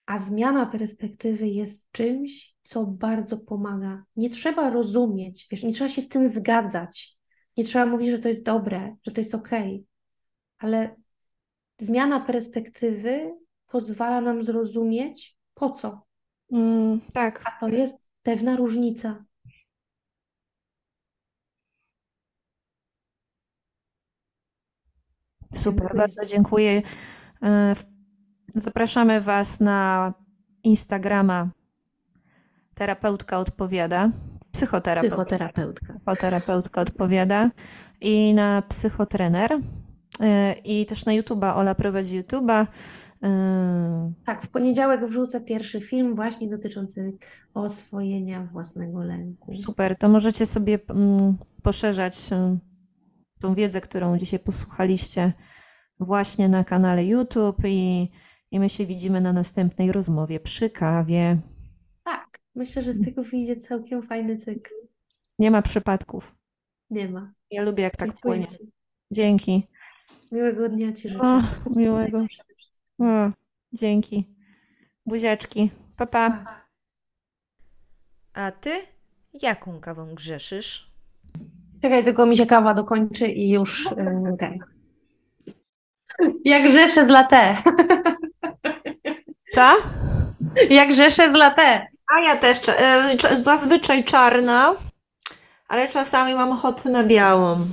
[0.06, 4.04] A zmiana perspektywy jest czymś, co bardzo pomaga.
[4.16, 7.16] Nie trzeba rozumieć, wiesz, nie trzeba się z tym zgadzać.
[7.56, 9.84] Nie trzeba mówić, że to jest dobre, że to jest okej.
[10.58, 10.96] Ale
[11.78, 13.34] zmiana perspektywy
[13.66, 16.06] pozwala nam zrozumieć, po co.
[16.52, 17.42] Mm, tak.
[17.44, 19.24] A to jest pewna różnica.
[25.54, 25.98] Super, Dziękuję.
[26.00, 26.82] bardzo dziękuję.
[27.42, 27.72] E,
[28.54, 30.12] Zapraszamy Was na
[30.62, 31.48] Instagrama
[32.74, 34.10] Terapeutka Odpowiada,
[34.52, 35.92] psychoterapeutka, Psychoterapeutka.
[35.94, 37.50] psychoterapeutka Odpowiada
[38.00, 39.52] i na Psychotrener.
[40.20, 42.66] E, I też na YouTube'a, Ola prowadzi YouTube'a.
[43.22, 47.12] E, Tak, w poniedziałek wrzucę pierwszy film właśnie dotyczący
[47.54, 49.54] oswojenia własnego lęku.
[49.54, 52.16] Super, to możecie sobie mm, poszerzać
[53.46, 55.32] tą wiedzę, którą dzisiaj posłuchaliście
[56.00, 58.10] właśnie na kanale YouTube i,
[58.50, 61.38] i my się widzimy na następnej rozmowie przy kawie.
[62.04, 64.74] Tak, myślę, że z tego wyjdzie całkiem fajny cykl.
[65.38, 66.36] Nie ma przypadków.
[66.90, 67.32] Nie ma.
[67.50, 68.46] Ja lubię, jak tak Dziękuję płynie.
[68.46, 68.72] Ci.
[69.10, 69.68] Dzięki.
[70.32, 71.20] Miłego dnia Ci życzę.
[71.22, 71.42] O,
[71.76, 72.26] miłego.
[72.98, 73.30] O,
[73.72, 74.34] dzięki.
[75.06, 75.70] Buziaczki.
[75.96, 76.30] Pa, pa.
[76.30, 76.66] Pa.
[78.32, 78.70] A ty
[79.42, 80.95] jaką kawą grzeszysz?
[81.82, 84.58] Czekaj, tylko mi się kawa dokończy i już yy, ten.
[86.44, 87.56] Jak rzeszę z latte.
[89.54, 89.76] Co?
[90.70, 91.86] Jak rzeszę z latte.
[92.16, 94.74] A ja też cza- cza- zazwyczaj czarna,
[95.68, 97.66] ale czasami mam ochotę na białą.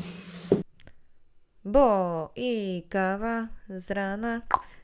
[1.66, 4.42] Bo i kawa z rana,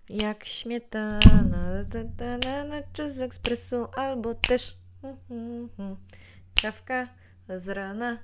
[0.09, 4.78] jak śmietana, zadana czy z ekspresu, albo też
[6.61, 7.07] kawka
[7.57, 8.17] z rana.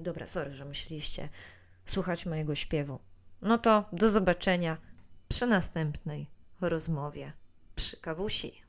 [0.00, 1.28] Dobra, sorry, że myśleliście
[1.86, 2.98] słuchać mojego śpiewu.
[3.42, 4.76] No to do zobaczenia
[5.28, 6.26] przy następnej
[6.60, 7.32] rozmowie
[7.74, 8.65] przy kawusi.